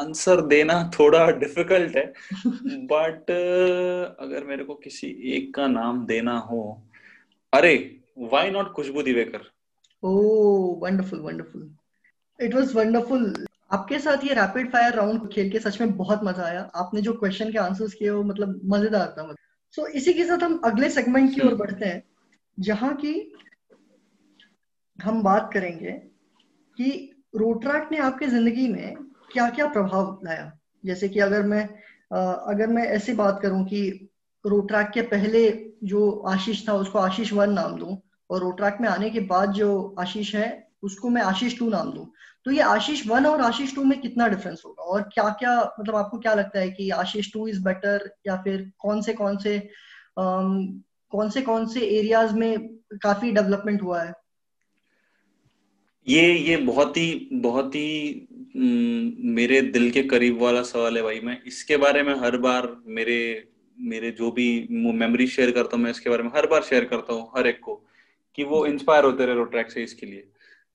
आंसर 0.00 0.40
देना 0.40 0.90
थोड़ा 0.98 1.26
डिफ़िकल्ट 1.30 1.96
है 1.96 2.12
but 2.86 3.30
अगर 4.20 4.44
मेरे 4.44 4.64
को 4.64 4.74
किसी 4.74 5.06
एक 5.32 5.54
का 5.54 5.66
नाम 5.66 6.06
देना 6.06 6.38
हो 6.38 6.82
अरे 7.54 8.00
why 8.18 8.50
not 8.50 8.72
Khushboo 8.72 9.02
Diwekar? 9.02 9.40
Oh 10.04 10.80
wonderful 10.80 11.20
wonderful 11.20 11.74
it 12.40 12.54
was 12.54 12.74
wonderful 12.74 13.46
आपके 13.72 13.98
साथ 13.98 14.24
ये 14.24 14.34
रैपिड 14.34 14.72
फायर 14.72 14.94
राउंड 14.94 15.32
खेल 15.32 15.50
के 15.50 15.58
सच 15.58 15.80
में 15.80 15.96
बहुत 15.96 16.20
मज़ा 16.24 16.44
आया। 16.44 16.70
आपने 16.74 17.00
जो 17.00 17.12
क्वेश्चन 17.12 17.52
के 17.52 17.58
आंसर्स 17.58 17.94
किए 17.94 18.10
वो 18.10 18.22
मतलब 18.22 18.60
मज़ेदार 18.64 19.14
था 19.18 19.22
मतलब। 19.22 19.36
सो 19.72 19.82
so, 19.82 19.88
इसी 19.88 20.12
के 20.12 20.24
साथ 20.24 20.38
हम 20.38 20.60
अगले 20.64 20.90
सेगमेंट 20.90 21.34
की 21.34 21.40
ओर 21.40 21.54
बढ़ते 21.54 21.84
हैं 21.84 22.02
जहाँ 22.60 22.94
की 22.94 23.32
हम 25.02 25.22
बात 25.22 25.50
करेंगे 25.54 26.09
कि 26.80 26.90
रोट्रैक 27.36 27.88
ने 27.92 27.98
आपके 27.98 28.26
ज़िंदगी 28.26 28.68
में 28.68 28.94
क्या 29.32 29.48
क्या 29.50 29.66
प्रभाव 29.66 30.20
लाया? 30.24 30.52
जैसे 30.84 31.08
कि 31.08 31.20
अगर 31.20 31.42
मैं 31.42 31.68
अगर 32.12 32.66
मैं 32.66 32.84
ऐसी 32.84 33.12
बात 33.12 33.38
करूँ 33.42 33.64
कि 33.64 34.10
रोट्रैक 34.44 34.90
के 34.90 35.02
पहले 35.02 35.42
जो 35.84 36.10
आशीष 36.28 36.68
था, 36.68 36.72
उसको 36.72 36.98
आशीष 36.98 37.32
वन 37.32 37.52
नाम 37.52 37.76
दूँ 37.78 37.96
और 38.30 38.40
रोट्रैक 38.40 38.78
में 38.80 38.88
आने 38.88 39.10
के 39.10 39.20
बाद 39.20 39.52
जो 39.52 39.94
आशीष 39.98 40.34
है, 40.34 40.68
उसको 40.82 41.08
मैं 41.08 41.22
आशीष 41.22 41.58
टू 41.58 41.68
नाम 41.70 41.92
दूँ। 41.92 42.06
तो 42.44 42.50
ये 42.50 42.60
आशीष 42.60 43.06
वन 43.06 43.26
और 43.26 43.40
आशीष 43.40 43.74
टू 43.74 43.84
में 43.84 44.00
कितना 44.00 44.28
डिफरेंस 44.28 44.62
होगा? 44.66 44.82
और 44.82 45.02
क्या 45.02 45.28
क्या 45.28 45.74
मतलब 45.80 45.96
आपको 45.96 46.18
क्या 46.18 46.34
लगता 46.34 46.58
है 46.58 46.70
कि 46.70 46.90
आशीष 46.90 47.32
टू 47.32 47.46
इज़ 47.48 47.62
बेटर 47.64 48.10
या 48.26 48.36
फिर 48.36 48.70
कौन 48.78 49.02
से 49.02 49.12
कौन 49.12 49.36
से 49.36 49.58
कौन 50.18 51.30
से 51.30 51.42
कौन 51.42 51.66
से 51.66 51.80
एरियाज़ 51.80 52.34
में 52.34 52.68
काफ़ी 53.02 53.32
डेवलपमेंट 53.32 53.82
हुआ 53.82 54.02
है? 54.02 54.12
ये 56.06 56.32
ये 56.34 56.56
बहुत 56.56 56.96
ही 56.96 57.28
बहुत 57.32 57.74
ही 57.74 58.26
मेरे 59.34 59.60
दिल 59.62 59.90
के 59.90 60.02
करीब 60.02 60.40
वाला 60.42 60.62
सवाल 60.62 60.96
है 60.96 61.02
भाई। 61.02 61.20
मैं 61.20 61.36
इसके 61.46 61.76
बारे 61.76 62.02
में 62.02 62.14
हर 62.14 62.36
बार 62.38 62.68
मेरे 62.88 63.18
मेरे 63.78 64.10
जो 64.10 64.30
भी 64.30 64.46
मेमोरी 64.70 65.26
शेयर 65.26 65.50
करता 65.50 65.76
हूँ 65.76 65.84
मैं 65.84 65.90
इसके 65.90 66.10
बारे 66.10 66.22
में 66.22 66.30
हर 66.36 66.46
बार 66.46 66.62
शेयर 66.62 66.84
करता 66.84 67.12
हूँ 67.12 67.30
हर 67.36 67.46
एक 67.46 67.60
को 67.60 67.74
कि 68.38 68.44
वो 68.44 68.64
इंस्पायर 68.66 69.04
होते 69.04 69.26
रहे 69.26 69.34
रोट्रैक 69.34 69.70
से 69.70 69.82
इसके 69.84 70.06
लिए। 70.06 70.26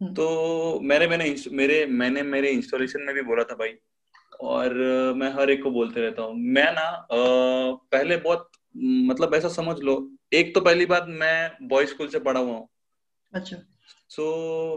हम्म। 0.02 0.14
तो 0.14 0.80
मैंने 0.84 1.08
मैंने 1.08 1.36
मेरे 1.52 1.86
मैंने 1.86 2.24
मेरे 2.24 2.50
इंस्टॉलेशन 2.52 3.02
में 3.02 3.14
भी 3.16 3.22
बोला 3.24 3.44
था 3.44 3.56
भाई 3.56 3.74
और 4.44 4.74
मैं 5.18 5.32
हर 5.34 5.52
एक 5.52 5.64
को 5.64 5.72
बोलते 5.72 6.02
रहता 6.02 6.22
हूँ। 6.22 6.36
मैं 6.36 6.72
ना 6.74 6.90
पहले 7.12 8.18
बहुत 8.18 8.50
मतलब 8.76 9.36
ऐसा 9.36 9.50
समझ 9.52 9.80
लो 9.80 9.96
एक 10.34 10.54
तो 10.56 10.62
पहली 10.62 10.86
बात 10.86 11.06
मैं 11.10 11.68
बॉय 11.68 11.86
स्कूल 11.86 12.08
से 12.08 12.20
पढ़ा 12.20 12.40
हुआ 12.40 12.54
हूँ। 12.54 12.68
अच्छा। 13.34 13.58
सो 14.10 14.24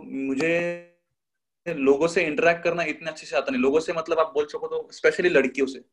so, 0.01 0.13
मुझे 0.13 0.85
लोगों 1.69 2.09
से 2.09 2.25
इंटरेक्ट 2.25 2.65
करना 2.65 2.83
इतने 2.83 3.11
अच्छे 3.11 3.27
से 3.27 3.37
आता 3.37 3.51
नहीं। 3.51 3.63
लोगों 3.63 3.81
से 3.81 3.93
मतलब 3.93 4.19
आप 4.19 4.27
बोल 4.27 4.47
सको 4.47 4.67
तो 4.67 4.89
स्पेशली 4.93 5.29
लड़कियों 5.29 5.67
से। 5.67 5.85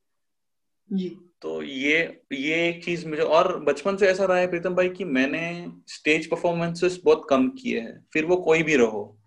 जी। 0.93 1.09
तो 1.41 1.63
ये 1.63 2.21
ये 2.33 2.69
एक 2.69 2.85
चीज़ 2.85 3.07
मुझे 3.07 3.21
और 3.21 3.59
बचपन 3.59 3.97
से 3.97 4.07
ऐसा 4.07 4.25
रहा 4.25 4.37
है 4.37 4.47
प्रीतम 4.47 4.75
भाई 4.75 4.89
कि 4.89 5.03
मैंने 5.03 5.71
स्टेज 5.87 6.29
परफॉर्मेंसेस 6.29 7.01
बहुत 7.05 7.27
कम 7.29 7.49
किए 7.49 7.79
हैं। 7.79 8.07
फिर 8.13 8.25
वो 8.25 8.35
कोई 8.35 8.63
भी 8.63 8.75
रहो। 8.75 9.21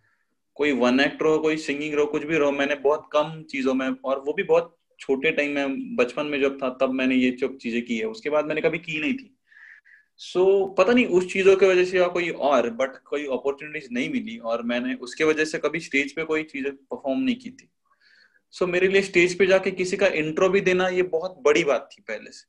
कोई 0.54 0.72
वन 0.72 1.00
एक्ट 1.00 1.22
रहो 1.22 1.38
कोई 1.38 1.56
सिंगिंग 1.56 1.94
रहो 1.94 2.06
कुछ 2.06 2.24
भी 2.24 2.38
रहो 2.38 2.50
मैंने 2.50 2.74
बहुत 2.74 3.08
कम 3.12 3.42
चीज़ों 3.42 3.74
में 3.74 3.88
और 4.04 4.18
वो 4.18 4.32
भी 4.32 4.42
बहुत 4.42 4.78
छोटे 5.00 5.30
टाइम 5.30 5.52
में 5.52 5.96
बचपन 5.96 6.26
में 6.26 6.40
जब 6.40 6.58
था 6.62 6.70
तब 6.70 6.90
मैंने 6.90 7.14
ये 7.14 7.36
सब 7.40 7.56
चीज़ें 7.56 7.84
की 7.84 7.98
है। 7.98 8.04
उसके 8.04 8.30
बाद 8.30 8.44
मैंने 8.44 8.60
कभी 8.60 8.78
की 8.78 9.00
नहीं 9.00 9.14
थी। 9.14 9.37
सो 10.20 10.40
so, 10.40 10.76
पता 10.78 10.92
नहीं 10.92 11.06
उस 11.06 11.32
चीज़ों 11.32 11.56
की 11.56 11.66
वजह 11.66 11.84
से 11.84 11.98
या 11.98 12.08
कोई 12.08 12.30
और 12.30 12.70
बट 12.70 12.96
कोई 13.04 13.26
अपॉर्चुनिटीज़ 13.26 13.88
नहीं 13.92 14.10
मिली 14.10 14.38
और 14.38 14.62
मैंने 14.62 14.94
उसके 14.94 15.24
वजह 15.24 15.44
से 15.44 15.58
कभी 15.58 15.80
स्टेज 15.80 16.12
पे 16.12 16.24
कोई 16.24 16.42
चीज़ 16.42 16.68
परफॉर्म 16.68 17.20
नहीं 17.20 17.36
की 17.36 17.50
थी। 17.50 17.70
सो 18.50 18.64
so, 18.64 18.72
मेरे 18.72 18.88
लिए 18.88 19.02
स्टेज 19.02 19.38
पे 19.38 19.46
जाके 19.46 19.70
किसी 19.70 19.96
का 19.96 20.06
इंट्रो 20.06 20.48
भी 20.48 20.60
देना 20.60 20.88
ये 20.88 21.02
बहुत 21.02 21.38
बड़ी 21.42 21.64
बात 21.64 21.88
थी 21.92 22.02
पहले 22.02 22.30
से। 22.30 22.46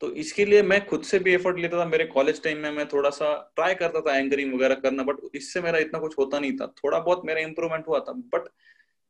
तो 0.00 0.12
इसके 0.12 0.44
लिए 0.44 0.62
मैं 0.62 0.86
खुद 0.86 1.02
से 1.02 1.18
भी 1.18 1.34
एफर्ट 1.34 1.58
लेता 1.58 1.78
था। 1.78 1.84
मेरे 1.84 2.04
कॉलेज 2.04 2.42
टाइम 2.42 2.58
में 2.58 2.70
मैं 2.70 2.86
थोड़ा 2.88 3.10
सा 3.10 3.52
ट्राई 3.56 3.74
करता 3.74 4.00
था 4.00 4.16
एंकरिंग 4.18 4.54
वगैरह 4.54 4.74
करना 4.74 5.02
बट 5.02 5.16
इससे 5.34 5.60
मेरा 5.60 5.78
इतना 5.78 5.98
कुछ 5.98 6.18
होता 6.18 6.38
नहीं 6.38 6.52
था। 6.56 6.66
थोड़ा 6.66 6.98
बहुत 6.98 7.22
मेरा 7.24 7.40
इंप्रूवमेंट 7.40 7.88
हुआ 7.88 8.00
था 8.00 8.12
बट 8.12 8.48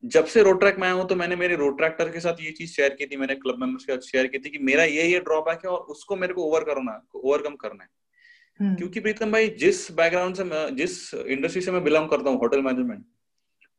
जब 0.03 0.25
से 0.25 0.43
रोड 0.43 0.59
ट्रैक 0.59 0.77
में 0.79 0.83
आया 0.83 0.93
हूँ 0.93 1.07
तो 1.07 1.15
मैंने 1.15 1.35
मेरे 1.35 1.55
रोड 1.55 1.77
ट्रैक्टर 1.77 2.09
के 2.09 2.19
साथ 2.19 2.41
ये 2.41 2.51
चीज़ 2.51 2.71
शेयर 2.71 2.93
की 2.93 3.05
थी 3.05 3.17
मैंने 3.17 3.35
क्लब 3.35 3.59
मेंबर्स 3.59 3.85
के 3.85 3.93
साथ 3.93 3.99
शेयर 4.01 4.27
की 4.27 4.39
थी 4.39 4.49
कि 4.49 4.57
मेरा 4.57 4.83
ये 4.83 5.03
ये 5.03 5.19
ड्रॉबैक 5.19 5.65
है 5.65 5.71
और 5.71 5.79
उसको 5.79 6.15
मेरे 6.15 6.33
को 6.33 6.43
ओवर 6.43 6.63
करना 6.63 7.07
ओवरकम 7.15 7.55
करना 7.55 7.83
है। 7.83 7.89
हम्म। 8.59 8.75
क्योंकि 8.75 8.99
प्रीतम 8.99 9.31
भाई 9.31 9.47
जिस 9.49 9.91
बैकग्राउंड 9.91 10.35
से 10.35 10.43
मैं 10.43 10.75
जिस 10.75 11.13
इंडस्ट्री 11.13 11.61
से 11.61 11.71
मैं 11.71 11.83
बिलोंग 11.83 12.09
करता 12.09 12.29
हूँ 12.29 12.39
होटल 12.39 12.61
मैनेजमेंट 12.61 13.05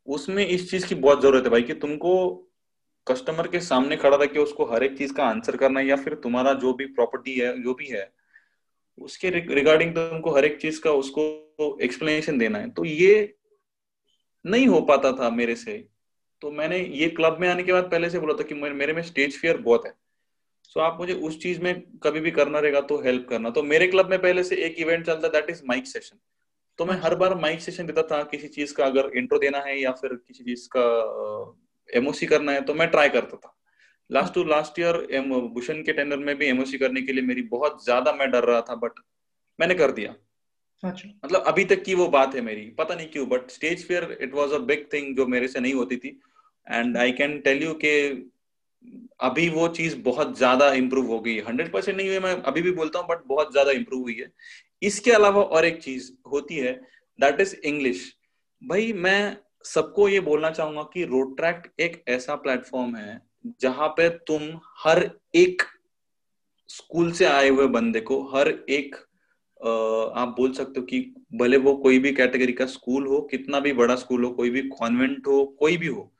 उसमें 0.06 0.46
इस 0.46 0.70
चीज़ 0.70 0.86
की 0.86 0.94
बहुत 0.94 1.22
ज़रूरत 1.22 1.44
है 1.44 1.50
भाई 1.50 1.62
कि 1.62 1.74
तुमको 1.74 2.14
कस्टमर 3.06 3.46
के 3.48 3.60
सामने 3.60 3.96
खड़ा 3.96 4.16
रह 4.16 4.26
के 4.26 4.38
उसको 4.38 4.64
हर 4.64 4.84
एक 4.84 4.96
चीज़ 4.98 5.12
का 5.12 5.24
आंसर 5.24 5.56
करना 5.56 5.80
है 5.80 5.86
या 5.86 5.96
फिर 5.96 6.14
तुम्हारा 6.14 6.52
जो 6.54 6.72
भी 6.72 6.86
प्रॉपर्टी 6.86 7.34
है 7.34 7.62
जो 7.62 7.74
भी 7.74 7.86
है 7.86 8.10
उसके 8.98 9.30
रिगार्डिंग 9.30 9.94
तुमको 9.94 10.30
हर 10.30 10.44
एक 10.44 10.60
चीज़ 10.60 10.80
का 10.80 10.92
उसको 10.92 11.78
एक्सप्लेनेशन 11.82 12.38
देना 12.38 12.58
है। 12.58 12.70
तो 12.70 12.84
ये 12.84 13.34
नहीं 14.44 14.66
हो 14.66 14.80
पाता 14.80 15.12
था 15.12 15.30
मेरे 15.30 15.54
से। 15.54 15.89
तो 16.42 16.50
मैंने 16.50 16.78
ये 16.78 17.08
क्लब 17.10 17.38
में 17.40 17.48
आने 17.48 17.62
के 17.62 17.72
बाद 17.72 17.90
पहले 17.90 18.10
से 18.10 18.18
बोला 18.18 18.34
था 18.34 18.44
कि 18.44 18.54
मेरे 18.54 18.92
में 18.92 19.02
स्टेज 19.02 19.38
फियर 19.38 19.56
बहुत 19.58 19.86
है। 19.86 19.92
सो 20.64 20.78
so, 20.78 20.86
आप 20.86 20.96
मुझे 21.00 21.12
उस 21.14 21.38
चीज़ 21.42 21.60
में 21.60 21.80
कभी 22.02 22.20
भी 22.20 22.30
करना 22.30 22.58
रहेगा 22.58 22.80
तो 22.82 23.00
हेल्प 23.02 23.26
करना। 23.30 23.50
तो 23.50 23.62
मेरे 23.64 23.86
क्लब 23.86 24.10
में 24.10 24.18
पहले 24.18 24.44
से 24.44 24.56
एक 24.66 24.78
इवेंट 24.78 25.06
चलता 25.06 25.28
दैट 25.28 25.50
इज़ 25.50 25.62
माइक 25.68 25.86
सेशन 25.86 26.18
तो 26.78 26.84
मैं 26.86 26.94
हर 27.00 27.14
बार 27.14 27.34
माइक 27.36 27.60
सेशन 27.60 27.86
देता 27.86 28.02
था 28.10 28.22
किसी 28.24 28.48
चीज़ 28.48 28.74
का 28.74 28.84
अगर 28.86 29.10
इंट्रो 29.18 29.38
देना 29.38 29.58
है 29.60 29.80
या 29.80 29.90
फिर 29.92 30.14
किसी 30.16 30.44
चीज़ 30.44 30.68
का 30.76 30.84
एमओसी 31.88 32.26
करना 32.26 32.52
है 32.52 32.60
तो 32.60 32.74
मैं 32.74 32.88
ट्राई 32.90 33.08
करता 33.10 33.36
था। 33.36 33.56
Last 34.10 34.34
to 34.34 34.44
last 34.44 34.78
year 34.78 34.96
Bhushan 35.54 35.82
के 35.82 35.92
टेंडर 35.92 36.16
में 36.18 36.34
भी 36.38 36.46
एमओसी 36.46 36.78
करने 36.78 37.02
के 37.02 37.12
लिए 37.12 37.24
मेरी 37.24 37.42
बहुत 37.50 37.84
ज़्यादा 37.84 38.12
मैं 38.12 38.30
डर 38.30 38.44
रहा 38.44 38.60
था 38.60 38.74
बट 38.76 39.00
मैंने 39.58 39.74
कर 39.74 39.92
दिया। 39.92 40.14
अच्छा। 40.82 41.08
मतलब 41.24 41.44
अभी 41.46 41.64
तक 41.64 41.82
की 41.82 41.94
वो 41.94 42.06
बात 42.08 42.34
है 42.34 42.40
मेरी 42.40 42.64
पता 42.78 42.94
नहीं 42.94 43.08
क्यों 43.08 43.28
but 43.28 43.50
stage 43.50 43.86
fear 43.88 44.16
it 44.20 44.34
was 44.34 44.52
a 44.52 44.58
big 44.66 44.86
thing 44.92 45.16
जो 45.16 45.26
मेरे 45.26 45.48
से 45.48 45.60
नहीं 45.60 45.74
होती 45.74 45.96
थी। 45.96 46.20
And 46.70 46.96
I 46.96 47.12
can 47.12 47.38
tell 47.40 47.62
you 47.62 47.74
के 47.84 47.94
अभी 49.20 49.48
वो 49.48 49.66
चीज़ 49.68 49.96
बहुत 50.02 50.36
ज़्यादा 50.38 50.72
इंप्रूव 50.74 51.06
हो 51.06 51.18
गई 51.20 51.38
हंड्रेड 51.48 51.72
परसेंट 51.72 51.96
नहीं 51.96 52.08
हुई 52.08 52.18
मैं 52.18 52.32
अभी 52.42 52.62
भी 52.62 52.70
बोलता 52.72 52.98
हूँ 52.98 53.08
बट 53.08 53.24
बहुत 53.26 53.52
ज़्यादा 53.52 53.72
इंप्रूव 53.72 54.02
हुई 54.02 54.14
है। 54.14 54.30
इसके 54.82 55.10
अलावा 55.12 55.42
और 55.42 55.64
एक 55.64 55.82
चीज़ 55.82 56.10
होती 56.32 56.56
है 56.56 56.72
दैट 57.18 57.40
इज़ 57.40 57.54
इंग्लिश 57.56 58.12
भाई, 58.62 58.92
मैं 58.92 59.36
सबको 59.64 60.08
ये 60.08 60.20
बोलना 60.20 60.50
चाहूँगा 60.50 60.82
कि 60.94 61.04
रोड 61.04 61.36
ट्रैक 61.36 61.62
एक 61.80 62.02
ऐसा 62.08 62.34
प्लेटफॉर्म 62.36 62.94
है, 62.96 63.20
जहाँ 63.60 63.88
पे 63.88 64.08
तुम 64.26 64.42
हर 64.78 65.10
एक 65.34 65.62
स्कूल 66.70 67.10
से 67.12 67.24
आए 67.24 67.48
हुए 67.48 67.66
बंदे 67.68 68.00
को, 68.00 68.22
हर 68.28 68.48
एक 68.48 68.96
आप 69.60 70.34
बोल 70.36 70.52
सकते 70.52 70.80
हो 70.80 70.86
कि 70.86 71.00
भले 71.34 71.56
वो 71.56 71.74
कोई 71.76 71.98
भी 71.98 72.12
कैटेगरी 72.12 72.52
का 72.52 72.66
स्कूल 72.66 73.06
हो, 73.06 73.20
कितना 73.20 73.60
भी 73.60 73.72
बड़ा 73.72 73.96
स्कूल 73.96 74.24
हो, 74.24 74.30
कोई 74.30 74.50
भी 74.50 74.62
कॉन्वेंट 74.70 75.26
हो, 75.26 75.44
कोई 75.58 75.76
भी 75.76 75.86
हो 75.86 76.12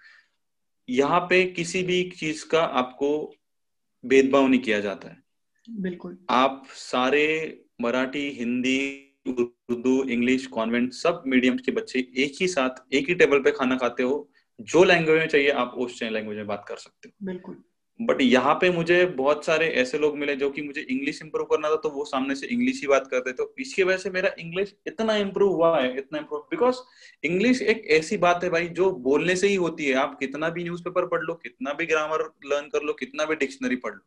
यहाँ 0.91 1.21
पे 1.21 1.45
किसी 1.45 1.83
भी 1.83 2.03
चीज़ 2.11 2.47
का 2.49 2.63
आपको 2.63 3.35
भेदभाव 4.05 4.47
नहीं 4.47 4.61
किया 4.61 4.81
जाता 4.81 5.09
है। 5.09 5.23
बिल्कुल। 5.71 6.19
आप 6.31 6.67
सारे 6.69 7.27
मराठी 7.81 8.31
हिंदी 8.31 9.07
उर्दू 9.27 10.03
इंग्लिश 10.05 10.47
कॉन्वेंट 10.47 10.93
सब 10.93 11.23
मीडियम 11.27 11.57
के 11.57 11.73
बच्चे 11.73 11.99
एक 11.99 12.33
ही 12.41 12.49
साथ 12.49 12.95
एक 12.95 13.09
ही 13.09 13.15
टेबल 13.15 13.39
पे 13.39 13.51
खाना 13.51 13.77
खाते 13.77 14.03
हो 14.03 14.31
जो 14.61 14.85
लैंग्वेज 14.85 15.19
में 15.21 15.29
चाहिए 15.29 15.51
आप 15.51 15.75
उस 15.75 16.03
लैंग्वेज 16.03 16.37
में 16.37 16.47
बात 16.47 16.65
कर 16.69 16.77
सकते 16.77 17.09
हो। 17.09 17.27
बिल्कुल। 17.27 17.63
बट 18.01 18.21
यहाँ 18.23 18.55
पे 18.55 18.71
मुझे 18.71 19.05
बहुत 19.07 19.45
सारे 19.45 19.67
ऐसे 19.81 19.99
लोग 19.99 20.17
मिले 20.19 20.35
जो 20.37 20.51
कि 20.51 20.63
मुझे 20.63 20.81
इंग्लिश 20.83 21.21
इंप्रूव 21.23 21.47
करना 21.47 21.71
था 21.71 21.77
तो 21.77 21.89
वो 21.91 22.05
सामने 22.05 22.35
से 22.35 22.47
इंग्लिश 22.47 22.81
ही 22.81 22.87
बात 22.89 23.07
करते। 23.07 23.33
तो 23.33 23.55
इसकी 23.61 23.83
वजह 23.83 23.97
से 23.97 24.11
मेरा 24.11 24.31
इंग्लिश 24.39 24.75
इतना 24.87 25.17
इंप्रूव 25.17 25.53
हुआ 25.55 25.81
है 25.81 25.97
इतना 25.99 26.19
इंप्रूव 26.19 26.41
बिकॉज़ 26.51 26.77
इंग्लिश 27.25 27.61
एक 27.65 27.85
ऐसी 27.91 28.17
बात 28.19 28.45
है 28.45 28.51
भाई 28.51 28.69
जो 28.71 28.91
बोलने 29.01 29.37
से 29.37 29.49
ही 29.49 29.55
होती 29.57 29.87
है। 29.87 29.95
आप 29.97 30.17
कितना 30.21 30.49
भी 30.49 30.65
न्यूज़पेपर 30.65 31.07
पढ़ 31.07 31.23
लो 31.23 31.35
कितना 31.43 31.73
भी 31.73 31.87
ग्रामर 31.87 32.23
लर्न 32.45 32.69
कर 32.69 32.83
लो 32.83 32.93
कितना 32.93 33.25
भी 33.25 33.35
डिक्शनरी 33.37 33.77
पढ़ 33.77 33.95
लो 33.95 34.01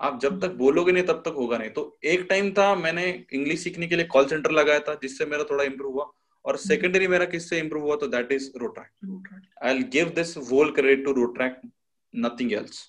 आप 0.00 0.18
जब 0.22 0.40
तक 0.40 0.54
बोलोगे 0.56 0.92
नहीं 0.92 1.04
तब 1.04 1.22
तक 1.26 1.34
होगा 1.36 1.58
नहीं। 1.58 1.70
तो 1.70 1.98
एक 2.04 2.26
टाइम 2.30 2.50
था 2.52 2.74
मैंने 2.76 3.06
इंग्लिश 3.32 3.62
सीखने 3.64 3.86
के 3.86 3.96
लिए 3.96 4.06
कॉल 4.06 4.26
सेंटर 4.26 4.50
लगाया 4.50 4.80
था 4.88 4.94
जिससे 5.02 5.26
मेरा 5.26 5.44
थोड़ा 5.50 5.64
इंप्रूव 5.64 5.92
हुआ 5.92 6.10
और 6.44 6.56
सेकेंडरी 6.58 7.08
मेरा 7.08 7.24
किससे 7.26 7.58
इंप्रूव 7.58 7.84
हुआ 7.84 7.96
तो 7.96 8.06
that 8.08 8.32
is 8.32 8.50
rotaract 8.58 9.48
I 9.64 9.82
give 9.94 10.12
this 10.16 10.36
whole 10.50 10.70
credit 10.72 11.04
to 11.04 11.12
rotaract 11.12 11.60
nothing 12.14 12.52
else 12.52 12.84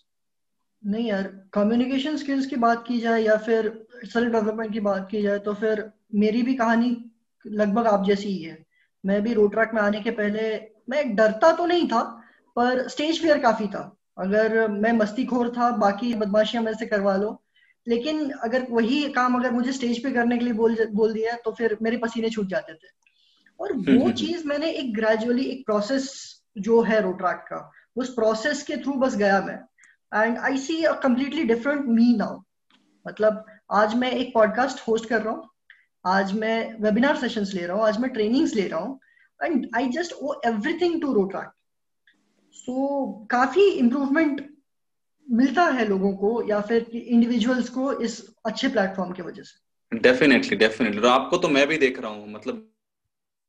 नहीं 0.83 1.07
यार 1.07 1.23
कम्युनिकेशन 1.53 2.17
स्किल्स 2.17 2.45
की 2.45 2.55
बात 2.55 2.83
की 2.87 2.99
जाए 2.99 3.21
या 3.21 3.35
फिर 3.37 3.67
सेल्फ 4.03 4.31
डेवलपमेंट 4.31 4.71
की 4.73 4.79
बात 4.79 5.07
की 5.11 5.21
जाए 5.21 5.39
तो 5.39 5.53
फिर 5.53 5.83
मेरी 6.15 6.41
भी 6.41 6.53
कहानी 6.55 6.95
लगभग 7.45 7.87
आप 7.87 8.05
जैसी 8.05 8.27
ही 8.27 8.41
है। 8.43 8.57
मैं 9.03 9.21
भी 9.23 9.33
रोट्रैक 9.33 9.71
में 9.73 9.81
आने 9.81 10.01
के 10.01 10.11
पहले 10.11 10.43
मैं 10.89 11.15
डरता 11.15 11.51
तो 11.51 11.65
नहीं 11.65 11.87
था 11.87 12.01
पर 12.55 12.87
स्टेज 12.87 13.21
फियर 13.21 13.39
काफ़ी 13.39 13.67
था। 13.67 13.83
अगर 14.17 14.67
मैं 14.67 14.91
मस्ती 14.93 15.25
खोर 15.25 15.49
था 15.57 15.69
बाकी 15.77 16.13
बदमाशियाँ 16.13 16.63
मेरे 16.63 16.77
से 16.77 16.85
करवा 16.85 17.15
लो 17.15 17.41
लेकिन 17.87 18.29
अगर 18.31 18.65
वही 18.71 19.03
काम 19.09 19.39
अगर 19.39 19.51
मुझे 19.51 19.71
स्टेज 19.71 20.03
पे 20.03 20.11
करने 20.11 20.37
के 20.37 20.45
लिए 20.45 20.53
बोल 20.53 20.77
बोल 20.93 21.13
दिया 21.13 21.35
तो 21.45 21.51
फिर 21.51 21.77
मेरे 21.81 21.97
पसीने 21.97 22.29
छूट 22.29 22.47
जाते 22.47 22.73
थे। 22.73 22.95
और 23.59 23.73
वो 23.73 24.11
चीज़ 24.11 24.47
मैंने 24.47 24.71
एक 24.71 24.93
ग्रेजुअली 24.95 25.43
एक 25.43 25.65
प्रोसेस 25.65 26.09
जो 26.57 26.81
है 26.81 27.01
रोट्रैक 27.01 27.45
का 27.49 27.71
उस 27.95 28.13
प्रोसेस 28.13 28.63
के 28.63 28.77
थ्रू 28.77 28.93
बस 28.95 29.15
गया 29.15 29.41
मैं। 29.41 29.59
And 30.13 30.37
I 30.37 30.57
see 30.57 30.83
a 30.83 30.93
completely 30.99 31.43
different 31.43 31.85
me 31.85 32.13
now 32.17 32.39
मतलब 33.07 33.45
आज 33.71 33.95
मैं 33.95 34.11
एक 34.11 34.33
पॉडकास्ट 34.33 34.79
होस्ट 34.87 35.09
कर 35.09 35.21
रहा 35.21 35.33
हूँ। 35.33 35.49
आज 36.05 36.33
मैं 36.33 36.81
वेबिनार 36.81 37.17
सेशंस 37.17 37.53
ले 37.53 37.65
रहा 37.65 37.77
हूँ। 37.77 37.85
आज 37.85 37.99
मैं 37.99 38.11
ट्रेनिंग्स 38.11 38.53
ले 38.55 38.67
रहा 38.67 38.79
हूँ। 38.79 38.99
And 39.43 39.67
I 39.75 39.87
just 39.87 40.13
owe 40.13 40.33
everything 40.45 41.01
to 41.01 41.13
Rotaract 41.13 41.51
so 42.53 43.27
काफ़ी 43.31 43.69
इम्प्रूवमेंट 43.69 44.45
मिलता 45.27 45.63
है 45.63 45.87
लोगों 45.87 46.13
को 46.17 46.43
या 46.49 46.61
फिर 46.61 46.83
इंडिविजुअल्स 46.93 47.69
को 47.69 47.91
इस 47.93 48.21
अच्छे 48.45 48.67
प्लेटफॉर्म 48.67 49.11
की 49.11 49.21
वजह 49.21 49.43
से। 49.43 49.99
डेफिनेटली 49.99 50.57
डेफिनेटली 50.57 51.07
आपको 51.07 51.37
तो 51.37 51.47
मैं 51.47 51.67
भी 51.67 51.77
देख 51.77 51.99
रहा 51.99 52.11
हूँ। 52.11 52.29
मतलब 52.29 52.71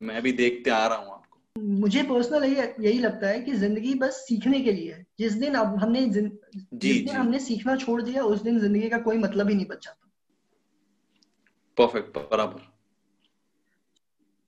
मैं 0.01 0.21
भी 0.21 0.31
देखते 0.31 0.69
आ 0.69 0.87
रहा 0.87 0.97
हूँ। 0.97 1.18
मुझे 1.59 2.03
पर्सनल 2.03 2.43
यही 2.43 2.99
लगता 2.99 3.27
है 3.27 3.41
कि 3.41 3.53
ज़िंदगी 3.53 3.93
बस 3.93 4.23
सीखने 4.27 4.59
के 4.61 4.71
लिए 4.71 4.93
है। 4.93 5.05
जिस 5.19 5.33
दिन 5.33 5.55
अब 5.55 5.75
हमने 5.79 6.05
जिन, 6.07 6.29
जी, 6.73 6.93
जिस 6.93 7.05
दिन 7.05 7.15
हमने 7.15 7.39
सीखना 7.39 7.75
छोड़ 7.75 8.01
दिया 8.01 8.23
उस 8.23 8.41
दिन 8.41 8.59
ज़िंदगी 8.59 8.89
का 8.89 8.97
कोई 8.97 9.17
मतलब 9.17 9.49
ही 9.49 9.55
नहीं 9.55 9.65
बचा 9.65 9.95
परफेक्ट 11.77 12.17
बराबर। 12.17 12.67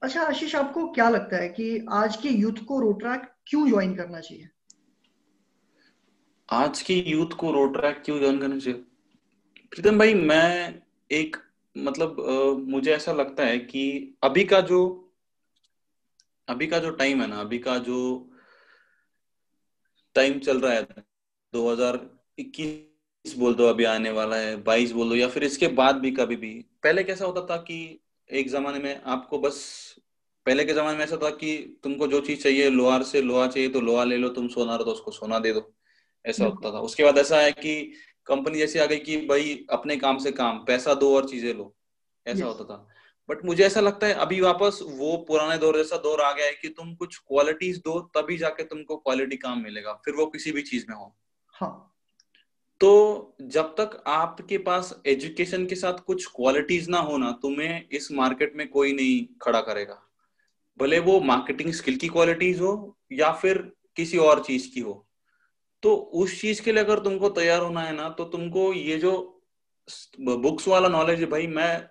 अच्छा 0.02 0.21
आशीष 0.21 0.56
आपको 0.56 0.88
क्या 0.88 1.10
लगता 1.10 1.38
है 1.38 1.50
कि 1.50 1.86
आज 1.91 2.15
के 2.15 2.30
यूथ 2.30 2.63
को 2.67 2.80
रोट्रैक 2.80 3.30
क्यों 3.47 3.67
ज्वाइन 3.69 3.95
करना 3.95 4.19
चाहिए? 4.19 4.47
आज 6.50 6.82
के 6.82 6.93
यूथ 7.10 7.36
को 7.39 7.52
रोट्रैक 7.52 8.02
क्यों 8.06 8.19
ज्वाइन 8.19 8.39
करना 8.39 8.58
चाहिए? 8.60 8.80
प्रीतम 9.71 10.00
भाई 10.00 10.13
मैं 10.13 10.82
एक 11.12 11.38
मतलब 11.76 12.19
आ, 12.21 12.71
मुझे 12.71 12.91
ऐसा 12.91 13.12
लगता 13.12 13.45
है 13.45 13.58
कि 13.60 14.15
अभी 14.24 14.43
का 14.43 14.62
जो 14.62 14.80
अभी 16.52 16.68
का 16.68 16.80
जो 16.80 16.90
टाइम 16.92 17.22
है 17.22 17.28
ना 17.28 17.40
अभी 17.42 17.60
का 17.60 17.78
जो 17.78 18.30
टाइम 20.16 20.40
चल 20.40 20.60
रहा 20.60 20.74
है 20.74 20.88
2021 21.54 23.36
बोल 23.38 23.56
दो 23.56 23.68
अभी 23.68 23.84
आने 23.84 24.12
वाला 24.12 24.36
है 24.36 24.64
22 24.64 24.92
बोल 24.92 25.10
दो 25.10 25.16
या 25.16 25.28
फिर 25.28 25.44
इसके 25.44 25.68
बाद 25.68 25.96
भी 25.96 26.12
कभी 26.12 26.36
भी। 26.36 26.66
पहले 26.84 27.04
कैसा 27.04 27.26
होता 27.26 27.46
था 27.46 27.58
कि 27.58 28.00
एक 28.30 28.50
जमाने 28.50 28.80
में 28.80 29.02
आपको 29.02 29.40
बस 29.40 29.60
पहले 30.46 30.66
के 30.66 30.74
जमाने 30.74 30.98
में 30.98 31.04
ऐसा 31.04 31.18
था 31.18 31.30
कि 31.30 31.80
तुमको 31.84 32.08
जो 32.08 32.22
चीज़ 32.22 32.44
चाहिए 32.44 32.70
लोहार 32.70 33.04
से 33.04 33.22
लोहा 33.22 33.48
चाहिए 33.48 33.70
तो 33.70 33.82
लोहा 33.82 34.04
ले 34.04 34.18
लो 34.18 34.30
तुम 34.30 34.48
सोना 34.48 34.76
रहो 34.76 34.84
तो 34.84 34.92
उसको 34.92 35.12
सोना 35.12 35.40
दे 35.40 35.54
दो। 35.54 35.74
ऐसा 36.26 36.46
होता 36.46 36.72
था। 36.74 36.80
उसके 36.80 37.04
बाद 37.04 37.18
ऐसा 37.18 37.40
है 37.40 37.52
कि 37.52 37.94
कंपनी 38.26 38.58
जैसी 38.58 38.80
आ 38.80 38.86
गई 38.86 38.98
कि 38.98 39.18
भाई 39.18 39.66
अपने 39.70 39.98
काम 39.98 40.18
से 40.18 40.32
काम 40.32 40.58
पैसा 40.58 40.94
दो 40.94 41.16
और 41.16 41.30
चीज़ें 41.30 41.54
लो। 41.54 41.76
ऐसा 42.28 42.46
होता 42.46 42.64
था। 42.64 42.88
बट 43.30 43.46
मुझे 43.46 43.64
ऐसा 43.64 43.80
लगता 43.80 44.08
है 44.08 44.14
अभी 44.14 44.42
वापस 44.42 44.80
वो 44.84 45.16
पुराने 45.18 45.58
दौर 45.58 45.78
जैसा 45.78 45.98
दौर 45.98 46.22
आ 46.22 46.32
गया 46.32 46.46
है 46.46 46.54
कि 46.54 46.70
तुम 46.70 46.94
कुछ 46.96 47.18
क्वालिटीज 47.18 47.78
दो 47.78 48.00
तभी 48.00 48.38
जाके 48.38 48.64
तुमको 48.64 48.96
क्वालिटी 48.96 49.38
काम 49.38 49.64
मिलेगा 49.64 49.94
फिर 50.06 50.14
वो 50.14 50.26
किसी 50.26 50.52
भी 50.52 50.62
चीज़ 50.62 50.86
में 50.90 50.96
हो। 50.96 51.16
हाँ। 51.54 51.88
तो 52.82 53.36
जब 53.42 53.76
तक 53.80 54.04
आपके 54.08 54.58
पास 54.58 55.02
एजुकेशन 55.08 55.66
के 55.66 55.76
साथ 55.76 55.94
कुछ 55.94 56.26
क्वालिटीज 56.26 56.90
ना 56.90 57.00
हो 57.00 57.18
ना 57.18 57.32
तुम्हें 57.32 57.90
इस 57.92 58.12
मार्केट 58.12 58.56
में 58.56 58.68
कोई 58.70 58.94
नहीं 58.94 59.26
खड़ा 59.42 59.62
करेगा। 59.62 60.02
भले 60.80 61.00
वो 61.00 61.20
मार्केटिंग 61.20 61.72
स्किल 61.74 61.96
की 61.96 62.08
क्वालिटीज 62.08 62.60
हो 62.62 62.98
या 63.12 63.32
फिर 63.32 63.58
किसी 63.96 64.18
और 64.18 64.44
चीज़ 64.44 64.70
की 64.74 64.80
हो। 64.80 65.08
तो 65.84 65.94
उस 65.96 66.40
चीज़ 66.42 66.62
के 66.62 66.72
लिए 66.72 66.84
अगर 66.84 67.00
तुमको 67.00 67.30
तैयार 67.30 67.62
होना 67.62 67.82
है 67.82 67.96
ना 67.96 68.10
तो 68.10 68.26
तुमको 68.26 68.74
ये 68.74 68.98
जो 68.98 69.14
बुक्स 70.20 70.68
वाला 70.68 70.88
नॉलेज 70.88 71.20
है 71.20 71.26
भाई 71.26 71.48
मैं 71.48 71.90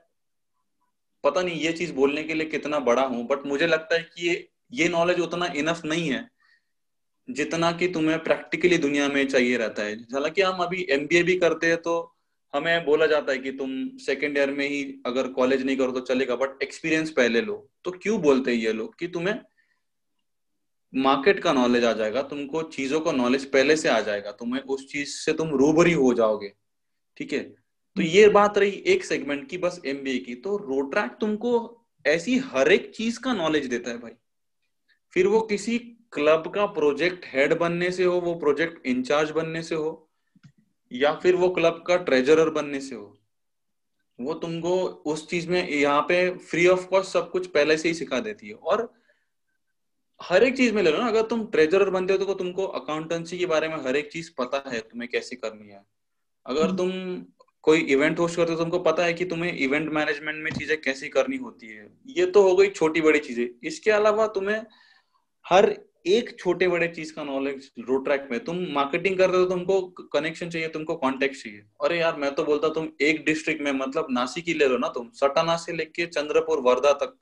पता 1.25 1.43
नहीं 1.43 1.61
ये 1.61 1.73
चीज़ 1.73 1.93
बोलने 1.93 2.23
के 2.23 2.35
लिए 2.35 2.47
कितना 2.49 2.79
बड़ा 2.81 3.03
हूँ 3.05 3.27
बट 3.27 3.47
मुझे 3.47 3.67
लगता 3.67 3.95
है 3.95 4.03
कि 4.03 4.29
ये 4.29 4.49
ये 4.73 4.89
नॉलेज 4.89 5.21
उतना 5.21 5.47
इनफ 5.57 5.81
नहीं 5.85 6.09
है, 6.11 6.29
जितना 7.29 7.71
कि 7.73 7.89
तुम्हें 7.89 8.19
प्रैक्टिकली 8.25 8.79
दुनिया 8.79 9.09
में 9.09 9.27
चाहिए 9.29 9.57
रहता 9.57 9.83
है। 9.83 9.95
हालाँकि 10.13 10.43
हम 10.43 10.63
अभी 10.63 10.87
एमबीए 10.91 11.23
भी 11.23 11.37
करते 11.39 11.67
हैं 11.67 11.77
तो 11.79 11.95
हमें 12.55 12.85
बोला 12.85 13.07
जाता 13.07 13.33
है 13.33 13.39
कि 13.39 13.51
तुम 13.53 13.71
सेकेंड 13.99 14.39
ईयर 14.39 14.51
में 14.51 14.67
ही 14.69 14.83
अगर 15.07 15.29
कॉलेज 15.33 15.63
नहीं 15.63 15.77
करो 15.77 15.93
तो 15.93 16.01
चलेगा 16.05 16.37
बट 16.37 16.63
एक्सपीरियंस 16.63 17.11
पहले 17.11 17.41
लो। 17.41 17.57
तो 17.85 17.91
क्यों 17.93 18.21
बोलते 18.23 18.51
हैं 18.51 18.59
ये 18.59 18.73
लोग 18.73 18.99
कि 18.99 19.09
तुम्हें 19.09 19.35
मार्केट 20.93 21.41
का 21.41 21.53
नॉलेज 21.53 21.85
आ 21.85 21.93
जाएगा, 21.93 22.23
तुमको 22.23 22.63
चीज़ों 22.65 23.01
का 23.01 23.13
नॉलेज 23.13 23.45
पहले 23.51 23.77
से 23.77 23.89
आ 23.89 24.01
जाएगा, 24.01 24.31
तुम्हें 24.33 24.63
उस 24.63 24.87
चीज़ 24.87 25.09
से 25.17 25.33
तुम 25.33 25.51
रूबरी 25.57 25.93
हो 25.93 26.13
जाओगे, 26.15 26.53
ठीक 27.17 27.33
है? 27.33 27.41
तो 28.01 28.05
ये 28.05 28.29
बात 28.29 28.59
रही 28.59 28.71
एक 28.87 29.05
सेगमेंट 29.05 29.49
की 29.49 29.57
बस 29.59 29.81
एमबीए 29.87 30.19
की। 30.19 30.35
तो 30.35 30.57
रोट्रैक 30.59 31.17
तुमको 31.21 31.51
ऐसी 32.05 32.37
हर 32.45 32.71
एक 32.73 32.91
चीज़ 32.97 33.19
का 33.21 33.33
नॉलेज 33.33 33.67
देता 33.67 33.91
है 33.91 33.99
भाई। 33.99 34.13
फिर 35.15 35.27
वो 35.27 35.41
किसी 35.41 35.77
क्लब 36.13 36.51
का 36.55 36.65
प्रोजेक्ट 36.67 37.25
हेड 37.27 37.53
बनने 37.59 37.91
से 37.91 38.05
हो 38.05 38.21
वो 38.21 38.35
प्रोजेक्ट 38.35 38.87
इंचार्ज 38.87 39.31
बनने 39.31 39.63
से 39.63 39.75
हो 39.75 39.91
या 40.91 41.13
फिर 41.15 41.37
वो 41.37 41.49
क्लब 41.51 41.83
का 41.87 41.97
ट्रेजरर 41.97 42.51
बनने 42.51 42.81
से 42.81 42.95
हो 42.95 43.05
वो 44.19 44.35
तुमको 44.37 44.77
उस 45.13 45.29
चीज़ 45.29 45.49
में 45.49 45.69
यहाँ 45.69 46.01
पे 46.03 46.19
फ्री 46.39 46.67
ऑफ़ 46.67 46.87
कॉस्ट 46.87 47.11
सब 47.11 47.31
कुछ 47.31 47.47
पहले 47.49 47.77
से 47.77 47.89
ही 47.89 47.95
सिखा 47.95 48.21
देती 48.21 48.49
है। 48.49 48.55
और 48.55 48.93
हर 50.21 50.45
एक 50.45 50.57
चीज़ 50.57 50.75
में 50.75 50.83
ले 50.83 50.91
लो 50.91 50.99
ना 50.99 51.09
अगर 51.09 51.27
तुम 51.27 51.45
ट्रेजरर 51.49 51.91
बनते 51.91 52.13
हो 52.13 52.25
तो 52.25 52.35
तुमको 52.35 52.67
अकाउंटेंसी 52.81 53.39
के 53.39 53.47
बारे 53.47 53.69
में 53.69 53.77
हर 53.85 53.97
एक 53.97 54.11
चीज़ 54.13 54.31
पता 54.39 54.63
है 54.71 54.81
तुम्हें 54.81 55.11
कैसे 55.11 55.37
करनी 55.37 55.69
है। 55.69 55.85
अगर 56.47 56.65
हम्म। 56.65 56.77
तुम 56.77 57.40
कोई 57.65 57.79
इवेंट 57.79 58.19
होस्ट 58.19 58.37
करते 58.37 58.53
हो 58.53 58.59
तो 58.59 58.63
तुमको 58.63 58.79
पता 58.79 59.05
है 59.05 59.13
कि 59.13 59.25
तुम्हें 59.25 59.53
इवेंट 59.55 59.91
मैनेजमेंट 59.93 60.43
में 60.45 60.51
चीज़ें 60.51 60.81
कैसी 60.81 61.09
करनी 61.09 61.37
होती 61.37 61.67
है। 61.67 61.87
ये 62.09 62.27
तो 62.27 62.43
हो 62.43 62.55
गई 62.57 62.69
छोटी 62.71 63.01
बड़ी 63.01 63.19
चीज़ें। 63.19 63.47
इसके 63.65 63.91
अलावा 63.91 64.27
तुम्हें 64.27 64.63
हर 65.47 65.75
एक 66.07 66.35
छोटे 66.39 66.69
बड़े 66.69 66.89
चीज़ 66.89 67.13
का 67.15 67.25
नॉलेज 67.25 67.71
रोड 67.79 68.05
ट्रैक 68.05 68.29
में। 68.31 68.39
तुम 68.45 68.65
मार्केटिंग 68.73 69.19
कर 69.19 69.31
रहे 69.31 69.41
हो 69.41 69.47
तुमको 69.47 69.81
कनेक्शन 70.13 70.51
चाहिए, 70.51 70.69
तुमको 70.69 70.95
कॉन्टेक्ट 70.97 71.37
चाहिए। 71.37 71.63
अरे 71.85 71.99
यार, 71.99 72.17
मैं 72.17 72.35
तो 72.35 72.45
बोलता 72.45 72.69
तुम 72.69 72.89
एक 73.01 73.25
डिस्ट्रिक्ट 73.25 73.63
में 73.63 73.73
मतलब 73.73 74.07
नासिक 74.11 74.45
ही 74.49 74.55
ले 74.55 74.69
लो 74.69 74.79
ना 74.79 74.89
तुम। 74.89 75.11
सटाना 75.15 75.57
से 75.57 75.73
लेके 75.73 76.07
चंद्रपुर, 76.07 76.61
वर्धा 76.61 76.93
तक 76.93 77.17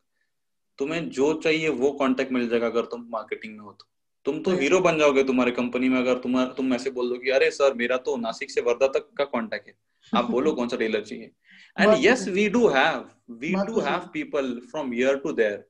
तुम्हें 0.79 1.09
जो 1.11 1.33
चाहिए 1.35 1.69
वो 1.69 1.91
कॉन्टेक्ट 1.93 2.33
मिल 2.33 2.49
जाएगा 2.49 2.67
अगर 2.67 2.85
तुम 2.85 3.07
मार्केटिंग 3.11 3.53
में 3.53 3.61
हो 3.61 3.73
तो। 3.73 3.89
तुम 4.29 4.39
तो 4.41 4.51
हीरो 4.53 4.81
बन 4.81 4.99
जाओगे 4.99 5.23
तुम्हारे 5.25 5.51
कंपनी 5.53 5.89
में 5.89 5.99
अगर 5.99 6.19
तुम 6.19 6.43
तुम 6.55 6.73
ऐसे 6.75 6.91
बोल 6.91 7.09
दो 7.09 7.19
कि 7.19 7.31
अरे 7.31 7.51
सर 7.51 7.75
मेरा 7.75 7.97
तो 8.07 8.17
नासिक 8.19 8.51
से 8.51 8.61
वर्धा 8.63 8.87
तक 8.89 9.09
का 9.19 9.25
कॉन्टेक्ट 9.27 9.69
है। 9.69 9.75
आप 10.13 10.31
बोलो 10.31 10.53
कौन 10.53 10.69
सा 10.69 10.77
टेलर 10.77 11.01
चाहिए। 11.03 11.31
And 11.77 11.95
yes 12.01 12.27
we 12.29 12.49
do 12.51 12.67
have 12.69 13.05
we 13.41 13.53
do 13.67 13.81
have 13.81 14.09
people 14.13 14.53
from 14.71 14.93
here 14.95 15.17
to 15.17 15.33
there 15.33 15.65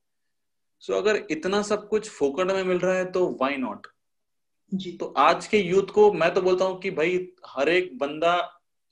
so 0.82 0.94
अगर 0.94 1.22
इतना 1.30 1.62
सब 1.62 1.88
कुछ 1.88 2.08
फोकट 2.08 2.50
में 2.52 2.62
मिल 2.64 2.78
रहा 2.78 2.94
है 2.94 3.04
तो 3.12 3.26
व्हाई 3.30 3.56
नॉट 3.56 3.86
जी। 4.72 4.92
तो 4.92 5.06
आज 5.18 5.46
के 5.46 5.58
यूथ 5.58 5.92
को 5.94 6.12
मैं 6.12 6.32
तो 6.34 6.42
बोलता 6.42 6.64
हूँ 6.64 6.78
कि 6.80 6.90
भाई 6.92 7.26
हर 7.46 7.68
एक 7.68 7.96
बंदा 7.98 8.36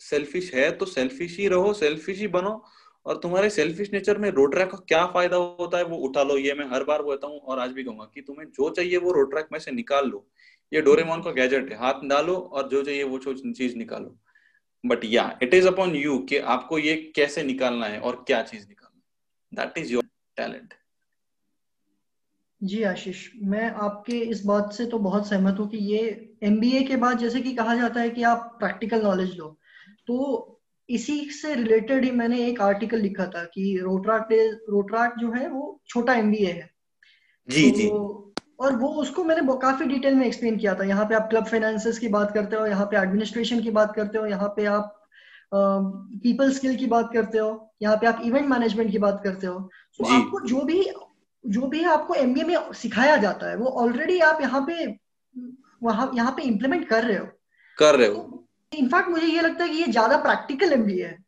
सेल्फिश 0.00 0.52
है 0.54 0.70
तो 0.72 0.86
सेल्फिश 0.86 1.36
ही 1.38 1.48
रहो 1.48 1.72
सेल्फिश 1.74 2.18
ही 2.18 2.28
बनो। 2.30 2.62
और 3.06 3.16
तुम्हारे 3.16 3.50
सेल्फिश 3.50 3.92
नेचर 3.92 4.18
में 4.18 4.28
रोड 4.30 4.54
ट्रैक 4.54 4.70
का 4.70 4.78
क्या 4.88 5.04
फ़ायदा 5.06 5.36
होता 5.36 5.78
है? 5.78 5.84
वो 5.84 5.96
उठा 5.98 6.22
लो, 6.22 6.36
ये 6.38 6.54
मैं 6.54 6.66
हर 6.66 6.84
बार 6.84 7.02
बोलता 7.02 7.26
हूँ 7.26 7.38
और 7.38 7.58
आज 7.58 7.72
भी 7.72 7.84
कहूँगा 7.84 8.10
कि 8.14 8.20
तुम्हें 8.20 8.46
जो 8.48 8.70
चाहिए 8.70 8.96
वो 8.96 9.12
रोड 9.12 9.30
ट्रैक 9.30 9.48
में 9.52 9.58
से 9.58 9.70
निकाल 9.70 10.08
लो। 10.08 10.26
ये 10.72 10.80
डोरेमोन 10.82 11.22
का 11.22 11.30
गैजेट 11.32 11.72
है, 11.72 11.78
हाथ 11.78 12.08
डालो 12.08 12.36
और 12.36 12.68
जो 12.68 12.82
चाहिए 12.82 13.02
वो 13.04 13.18
चीज़ 13.18 13.76
निकालो। 13.76 14.16
बट 14.84 15.04
या 15.04 15.38
इट 15.42 15.54
इज़ 15.54 15.68
अपॉन 15.68 15.94
यू 15.96 16.18
कि 16.18 16.38
आपको 16.38 16.78
ये 16.78 16.94
कैसे 17.16 17.42
निकालना 17.42 17.86
है 17.86 18.00
और 18.00 18.24
क्या 18.26 18.42
चीज़ 18.42 18.66
निकालना 18.68 19.62
that 19.62 19.78
is 19.78 19.92
your 19.92 20.04
talent 20.36 20.74
ji 22.62 22.82
Ashish, 22.82 23.28
मैं 23.36 23.70
आपके 23.70 24.18
इस 24.18 24.44
बात 24.44 24.72
से 24.72 24.86
तो 24.86 24.98
बहुत 24.98 25.28
सहमत 25.28 25.58
हूँ 25.58 25.68
कि 25.68 25.76
ये 25.76 25.98
एमबीए 26.42 26.82
के 26.82 26.96
बाद 26.96 27.18
जैसे 27.18 27.40
कि 27.40 27.52
कहा 27.54 27.74
जाता 27.74 28.00
है 28.00 28.10
कि 28.10 28.22
आप 28.22 28.56
प्रैक्टिकल 28.58 29.02
नॉलेज 29.02 29.36
लो। 29.36 29.48
तो 30.06 30.55
इसी 30.88 31.18
से 31.30 31.54
रिलेटेड 31.54 32.04
ही 32.04 32.10
मैंने 32.10 32.46
एक 32.46 32.60
आर्टिकल 32.60 32.98
लिखा 32.98 33.26
था 33.26 33.44
कि 33.44 33.78
रोट्राक 33.82 34.28
रोट्राक 34.70 35.14
जो 35.18 35.30
है 35.32 35.48
वो 35.48 35.80
छोटा 35.88 36.14
एमबीए 36.14 36.52
है। 36.52 36.70
जी 37.48 37.70
तो, 37.70 37.76
जी। 37.78 37.88
और 38.60 38.76
वो 38.76 38.88
उसको 39.00 39.24
मैंने 39.24 39.56
काफ़ी 39.62 39.86
डिटेल 39.86 40.14
में 40.14 40.26
एक्सप्लेन 40.26 40.56
किया 40.56 40.74
था। 40.74 40.84
यहाँ 40.84 41.04
पे 41.04 41.14
आप 41.14 41.28
क्लब 41.30 41.46
फाइनेंसेस 41.46 41.98
की 41.98 42.08
बात 42.08 42.32
करते 42.34 42.56
हो 42.56 42.66
यहाँ 42.66 42.86
पे 42.86 42.96
एडमिनिस्ट्रेशन 42.96 43.60
की 43.60 43.70
बात 43.70 43.94
करते 43.94 44.18
हो 44.18 44.26
यहाँ 44.26 44.48
पे 44.48 44.64
आप 44.66 44.92
पीपल 45.52 46.50
uh, 46.50 46.56
स्किल 46.56 46.76
की 46.76 46.86
बात 46.86 47.10
करते 47.12 47.38
हो 47.38 47.74
यहाँ 47.82 47.96
पे 47.96 48.06
आप 48.06 48.20
इवेंट 48.24 48.48
मैनेजमेंट 48.48 48.90
की 48.90 48.98
बात 48.98 49.20
करते 49.24 49.46
हो। 49.46 49.58
तो 50.00 50.04
आपको 50.04 50.40
जो 50.40 50.60
भी 50.62 50.82
जो 51.44 51.66
भी 51.66 51.82
आपको 51.84 52.14
एमबीए 52.14 52.44
में 52.44 52.72
सिखाया 52.72 53.16
जाता 53.16 53.50
है 53.50 53.56
वो 53.56 53.66
ऑलरेडी 53.82 54.18
आप 54.20 54.40
यहाँ 54.40 54.64
पे 54.66 54.86
वहाँ 55.82 56.10
यहाँ 56.14 56.32
पे 56.32 56.42
इम्प्लीमेंट 56.42 56.88
कर 56.88 57.04
रहे 57.04 57.16
हो। 57.16 57.26
कर 57.78 57.96
रहे 57.96 58.08
हो। 58.08 58.45
इनफैक्ट 58.72 59.08
मुझे 59.08 59.26
ये 59.26 59.40
लगता 59.42 59.64
है 59.64 59.70
कि 59.70 59.76
ये 59.76 59.86
ज़्यादा 59.86 60.16
प्रैक्टिकल 60.22 60.72
एमबीए 60.72 61.04
है। 61.04 61.18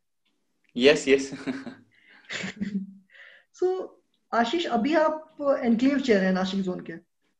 यस 0.76 1.08
यस 1.08 1.30
सो 3.56 3.68
आशीष 4.32 4.66
अभी 4.68 4.94
आप 4.96 5.58
एनक्लेव 5.64 6.00
चेयर 6.00 6.24
हैं 6.24 6.32
नासिक 6.32 6.60
जोन 6.62 6.80
के। 6.80 6.92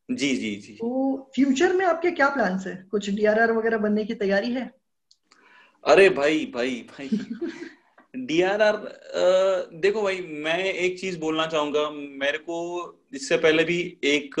जी 0.09 0.35
जी 0.35 0.55
जी। 0.55 0.73
तो 0.73 1.31
फ्यूचर 1.35 1.73
में 1.73 1.85
आपके 1.85 2.11
क्या 2.11 2.29
प्लान्स 2.29 2.65
है? 2.67 2.75
कुछ 2.91 3.09
डीआरआर 3.09 3.51
वगैरह 3.51 3.77
बनने 3.77 4.03
की 4.05 4.13
तैयारी 4.15 4.51
है? 4.53 4.71
अरे 5.83 6.09
भाई 6.09 6.45
भाई 6.53 6.75
भाई। 6.89 7.09
डीआरआर 8.15 8.77
देखो 9.75 10.01
भाई 10.01 10.21
मैं 10.45 10.63
एक 10.63 10.99
चीज़ 10.99 11.19
बोलना 11.19 11.45
चाहूँगा। 11.47 11.89
मेरे 11.89 12.37
को 12.39 12.57
इससे 13.13 13.37
पहले 13.37 13.63
भी 13.63 13.79
एक 14.05 14.35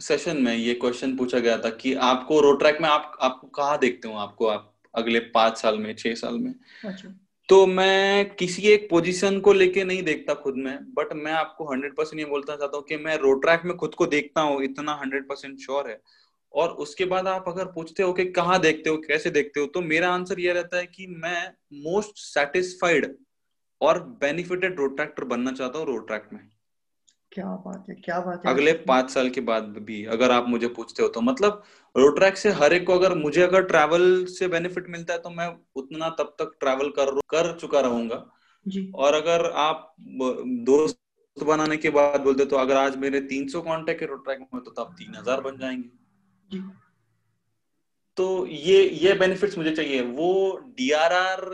सेशन 0.00 0.42
में 0.42 0.54
ये 0.54 0.74
क्वेश्चन 0.74 1.16
पूछा 1.16 1.38
गया 1.38 1.56
था 1.58 1.70
कि 1.72 1.94
आपको 2.04 2.40
रोड 2.40 2.58
ट्रैक 2.58 2.80
में 2.80 2.88
आप 2.88 3.16
आपको 3.20 3.46
कहाँ 3.48 3.78
देखते 3.78 4.08
हो? 4.08 4.14
आपको 4.16 4.46
आप 4.46 4.72
अगले 4.94 5.18
पाँच 5.34 5.58
साल 5.58 5.78
में 5.78 5.94
छह 5.94 6.14
साल 6.14 6.38
में? 6.38 6.54
अच्छा। 6.84 7.08
तो 7.48 7.66
मैं 7.66 8.34
किसी 8.34 8.62
एक 8.62 8.88
पोजीशन 8.90 9.38
को 9.40 9.52
लेके 9.52 9.84
नहीं 9.84 10.02
देखता 10.02 10.34
खुद 10.36 10.56
में 10.56 10.76
बट 10.94 11.12
मैं 11.14 11.32
आपको 11.32 11.70
हंड्रेड 11.70 11.94
परसेंट 11.96 12.20
ये 12.20 12.26
बोलना 12.26 12.56
चाहता 12.56 12.76
हूँ 12.76 12.84
कि 12.84 12.96
मैं 12.96 13.16
रोड 13.18 13.40
ट्रैक 13.42 13.62
में 13.64 13.76
खुद 13.76 13.94
को 13.94 14.06
देखता 14.06 14.40
हूँ 14.40 14.62
इतना 14.64 14.92
हंड्रेड 14.94 15.28
परसेंट 15.28 15.58
श्योर 15.60 15.88
है। 15.90 16.00
और 16.54 16.70
उसके 16.82 17.04
बाद 17.04 17.26
आप 17.28 17.44
अगर 17.48 17.64
पूछते 17.64 18.02
हो 18.02 18.12
कि 18.12 18.24
कहाँ 18.32 18.60
देखते 18.60 18.90
हो 18.90 18.96
कैसे 18.98 19.30
देखते 19.30 19.60
हो 19.60 19.66
तो 19.66 19.80
मेरा 19.80 20.10
आंसर 20.10 20.40
ये 20.40 20.52
रहता 20.52 20.76
है 20.76 20.86
कि 20.86 21.06
मैं 21.18 21.52
मोस्ट 21.84 22.18
सेटिस्फाइड 22.18 23.14
और 23.80 24.00
बेनिफिटेड 24.20 24.78
रोड 24.78 24.96
ट्रैक्टर 24.96 25.24
बनना 25.24 25.52
चाहता 25.52 25.78
हूँ 25.78 25.86
रोड 25.86 26.06
ट्रैक 26.06 26.28
में। 26.32 26.40
क्या 27.32 27.46
बात 27.64 27.84
है 27.88 27.94
क्या 27.96 28.18
बात 28.20 28.46
है। 28.46 28.52
अगले 28.52 28.72
पाँच 28.86 29.10
साल 29.10 29.28
के 29.30 29.40
बाद 29.42 29.64
भी 29.80 30.04
अगर 30.14 30.30
आप 30.30 30.48
मुझे 30.48 30.68
पूछते 30.70 31.02
हो 31.02 31.08
तो 31.08 31.20
मतलब 31.22 31.62
रोड 31.94 32.16
ट्रैक 32.16 32.36
से 32.36 32.50
हर 32.52 32.72
एक 32.72 32.86
को 32.86 32.94
अगर 32.94 33.14
मुझे 33.16 33.42
अगर 33.42 33.62
ट्रैवल 33.64 34.24
से 34.28 34.48
बेनिफिट 34.48 34.88
मिलता 34.88 35.12
है 35.12 35.18
तो 35.18 35.30
मैं 35.30 35.48
उतना 35.76 36.08
तब 36.18 36.34
तक 36.38 36.56
ट्रैवल 36.60 36.88
कर 36.90 37.14
कर 37.30 37.56
चुका 37.58 37.80
रहूँगा। 37.80 38.24
जी। 38.66 38.90
और 38.94 39.14
अगर 39.14 39.50
आप 39.58 39.94
दोस्त 40.66 40.98
बनाने 41.36 41.76
के 41.76 41.90
बाद 41.90 42.20
बोलते 42.20 42.44
तो 42.44 42.56
अगर 42.56 42.76
आज 42.76 42.96
मेरे 42.98 43.20
300 43.28 43.60
कांटेक्ट 43.62 44.02
है 44.02 44.08
रोड 44.08 44.24
ट्रैक 44.24 44.46
में 44.54 44.62
तो 44.62 44.70
तब 44.72 44.94
तीन 44.98 45.14
हज़ार 45.14 45.40
बन 45.40 45.58
जाएँगे। 45.58 45.88
जी। 46.48 46.62
तो 48.18 48.46
ये 48.46 48.82
ये 48.82 49.12
बेनिफिट्स 49.14 49.58
मुझे 49.58 49.70
चाहिए। 49.72 50.02
वो 50.02 50.56
डीआरआर 50.76 51.44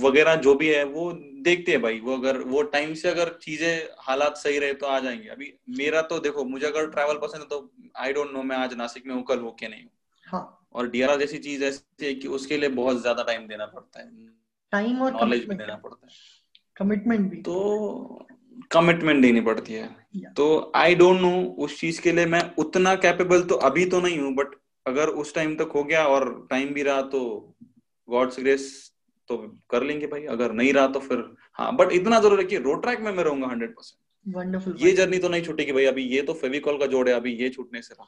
वगैरह 0.00 0.34
जो 0.38 0.54
भी 0.54 0.68
है 0.68 0.84
वो 0.86 1.10
देखते 1.44 1.72
हैं 1.72 1.80
भाई 1.82 2.00
वो 2.00 2.16
अगर 2.16 2.38
वो 2.46 2.62
टाइम 2.72 2.94
से 2.94 3.08
अगर 3.08 3.28
चीज़ें 3.42 3.88
हालात 4.00 4.36
सही 4.36 4.58
रहे 4.58 4.74
तो 4.74 4.86
आ 4.86 4.98
जाएँगे। 5.00 5.28
अभी 5.28 5.52
मेरा 5.78 6.02
तो 6.02 6.18
देखो 6.18 6.44
मुझे 6.44 6.66
अगर 6.66 6.86
ट्रैवल 6.90 7.18
पसंद 7.18 7.42
है 7.42 7.48
तो 7.48 7.70
आई 7.96 8.12
डोंट 8.12 8.32
नो 8.32 8.42
मैं 8.42 8.56
आज 8.56 8.74
नासिक 8.74 9.06
में 9.06 9.14
हूँ 9.14 9.22
कल 9.22 9.38
हो 9.38 9.50
के 9.50 9.68
नहीं 9.68 9.82
हूँ। 9.82 9.90
हाँ. 10.26 10.68
और 10.72 10.88
डीआरआर 10.90 11.18
जैसी 11.18 11.38
चीज़ 11.38 11.64
ऐसी 11.64 12.06
है 12.06 12.14
कि 12.14 12.28
उसके 12.28 12.56
लिए 12.56 12.68
बहुत 12.68 13.00
ज़्यादा 13.00 13.22
टाइम 13.22 13.46
देना 13.48 13.66
पड़ता 13.66 14.00
है। 14.00 14.10
टाइम 14.72 15.02
और 15.02 15.12
नॉलेज 15.12 15.44
भी 15.44 15.54
देना 15.54 15.76
पड़ता 15.76 16.06
है। 16.06 16.12
कमिटमेंट 16.76 17.30
भी। 17.30 17.36
तो 17.36 18.26
कमिटमेंट 18.70 19.22
देनी 19.22 19.40
पड़ती 19.40 19.72
है। 19.72 20.32
तो 20.36 20.72
आई 20.74 20.94
डोंट 20.94 21.20
नो 21.20 21.30
उस 21.58 21.78
चीज़ 21.80 22.00
के 22.02 22.12
लिए 22.12 22.26
मैं 22.26 22.42
उतना 22.58 22.94
कैपेबल 22.96 23.42
तो 23.42 23.54
अभी 23.64 23.84
तो 23.86 24.00
नहीं 24.00 24.18
हूँ 24.18 24.34
बट 24.34 24.54
अगर 24.86 25.08
उस 25.20 25.34
टाइम 25.34 25.54
तक 25.56 25.72
हो 25.74 25.84
गया 25.84 26.06
और 26.06 26.46
टाइम 26.50 26.72
भी 26.74 26.82
रहा 26.82 27.02
तो 27.02 27.20
गॉड्स 28.08 28.40
ग्रेस 28.40 28.66
तो 29.28 29.36
कर 29.70 29.82
लेंगे 29.82 30.06
भाई। 30.06 30.24
अगर 30.30 30.52
नहीं 30.52 30.72
रहा 30.72 30.86
तो 30.86 31.00
फिर 31.00 31.24
हाँ 31.58 31.74
बट 31.76 31.92
इतना 31.92 32.20
ज़रूर 32.20 32.38
है 32.38 32.44
कि 32.44 32.58
रोड 32.60 32.82
ट्रैक 32.82 33.00
में 33.00 33.12
मैं 33.12 33.24
रहूँगा 33.24 33.46
हंड्रेड 33.46 33.70
परसेंट 33.70 34.36
वंडरफुल 34.36 34.76
ये 34.78 34.92
जर्नी 34.92 35.18
तो 35.18 35.28
नहीं 35.28 35.42
छूटेगी 35.42 35.72
भाई। 35.72 35.84
अभी 35.84 36.02
ये 36.06 36.22
तो 36.22 36.32
फेविकॉल 36.34 36.78
का 36.78 36.86
जोड़ 36.86 37.08
है 37.08 37.14
अभी 37.14 37.32
ये 37.34 37.48
छूटने 37.50 37.82
से 37.82 37.94
रहा। 37.94 38.06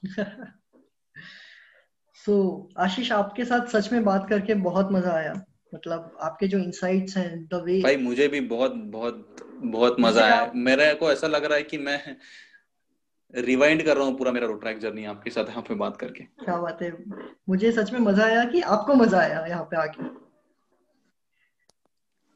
सो 2.17 2.33
so, 2.69 2.83
आशीष 2.83 3.13
आपके 3.13 3.45
साथ 3.45 3.67
सच 3.69 3.93
में 3.93 4.05
बात 4.05 4.27
करके 4.29 4.55
बहुत 4.63 4.93
मज़ा 4.93 5.13
आया। 5.13 5.33
मतलब 5.75 6.17
आपके 6.23 6.47
जो 6.49 6.59
इंसाइट्स 6.59 7.17
हैं 7.17 7.45
द 7.45 7.63
वे 7.65 7.81
भाई 7.83 7.97
मुझे 7.97 8.29
भी 8.29 8.41
बहुत 8.49 8.75
बहुत 8.93 9.37
बहुत 9.65 9.97
मज़ा 10.01 10.25
आया। 10.25 10.51
मेरे 10.55 10.93
को 10.95 11.11
ऐसा 11.13 11.27
लग 11.27 11.45
रहा 11.45 11.57
है 11.57 11.63
कि 11.63 11.79
मैं 11.79 12.17
रिवाइंड 13.35 13.83
कर 13.85 13.97
रहा 13.97 14.05
हूँ 14.07 14.17
पूरा 14.19 14.33
मेरा 14.33 14.47
रोड 14.47 14.61
ट्रैक 14.61 14.79
जर्नी 14.79 15.05
आपके 15.05 15.31
साथ 15.31 15.49
यहाँ 15.49 15.63
पे 15.63 15.75
बात 15.75 15.97
करके। 15.97 16.25
क्या 16.45 16.57
बात 16.57 16.83
है। 16.83 16.91
मुझे 17.49 17.73
सच 17.73 17.93
में 17.93 18.01
मज़ा 18.01 18.25
आया 18.25 18.45
कि 18.45 18.61
आपको 18.77 18.95
मज़ा 18.95 19.19
आया 19.21 19.45
यहाँ 19.47 19.65
पे 19.65 19.77
आके। 19.77 20.09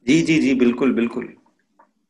जी 0.07 0.21
जी 0.23 0.39
जी 0.39 0.55
बिल्कुल 0.55 0.93
बिल्कुल। 0.95 1.29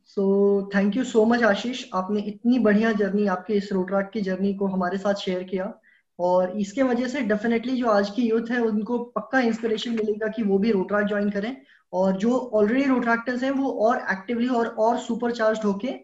So 0.05 0.71
thank 0.75 0.97
you 0.97 1.05
so 1.05 1.25
much 1.25 1.43
Ashish 1.43 1.85
आपने 1.95 2.21
इतनी 2.21 2.59
बढ़िया 2.59 2.93
जर्नी 2.93 3.27
आपके 3.27 3.55
इस 3.55 3.73
रोड 3.73 3.89
ट्रैक 3.89 4.11
की 4.13 4.21
जर्नी 4.21 4.55
को 4.55 4.67
हमारे 4.67 4.99
साथ 4.99 5.15
शेयर 5.15 5.43
किया। 5.43 5.73
और 6.19 6.59
इसके 6.61 6.83
वजह 6.83 7.09
से 7.09 7.21
डेफिनेटली 7.23 7.77
जो 7.77 7.87
आज 7.87 8.11
की 8.11 8.23
यूथ 8.23 8.51
है 8.51 8.61
उनको 8.61 8.99
पक्का 9.17 9.41
इंस्पिरेशन 9.41 9.91
मिलेगा 9.91 10.29
कि 10.29 10.43
वो 10.43 10.59
भी 10.59 10.71
रोड 10.71 10.89
ट्रैक 10.89 11.07
ज्वाइन 11.07 11.31
करें। 11.31 11.57
और 11.93 12.17
जो 12.17 12.39
ऑलरेडी 12.55 12.85
रोड 12.85 13.03
ट्रैक्टर्स 13.03 13.43
हैं 13.43 13.51
वो 13.51 13.71
और 13.87 14.05
एक्टिवली 14.13 14.49
और 14.49 14.67
और 14.79 14.99
सुपर 14.99 15.33
चार्ज 15.33 15.65
होके 15.65 15.95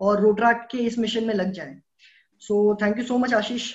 और 0.00 0.20
रोड 0.20 0.36
ट्रैक 0.36 0.66
के 0.70 0.78
इस 0.78 0.98
मिशन 0.98 1.24
में 1.24 1.34
लग 1.34 1.52
जाएँ। 1.52 1.80
So 2.42 2.74
thank 2.82 2.98
you 2.98 3.04
so 3.04 3.18
much 3.18 3.34
Ashish 3.34 3.72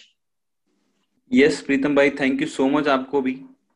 yes 1.31 1.61
Pritam 1.61 1.95
भाई 1.95 2.09
थैंक 2.09 2.41
यू 2.41 2.47
सो 2.47 2.67
मच 2.69 2.87
आपको 2.87 3.21
भी। 3.21 3.33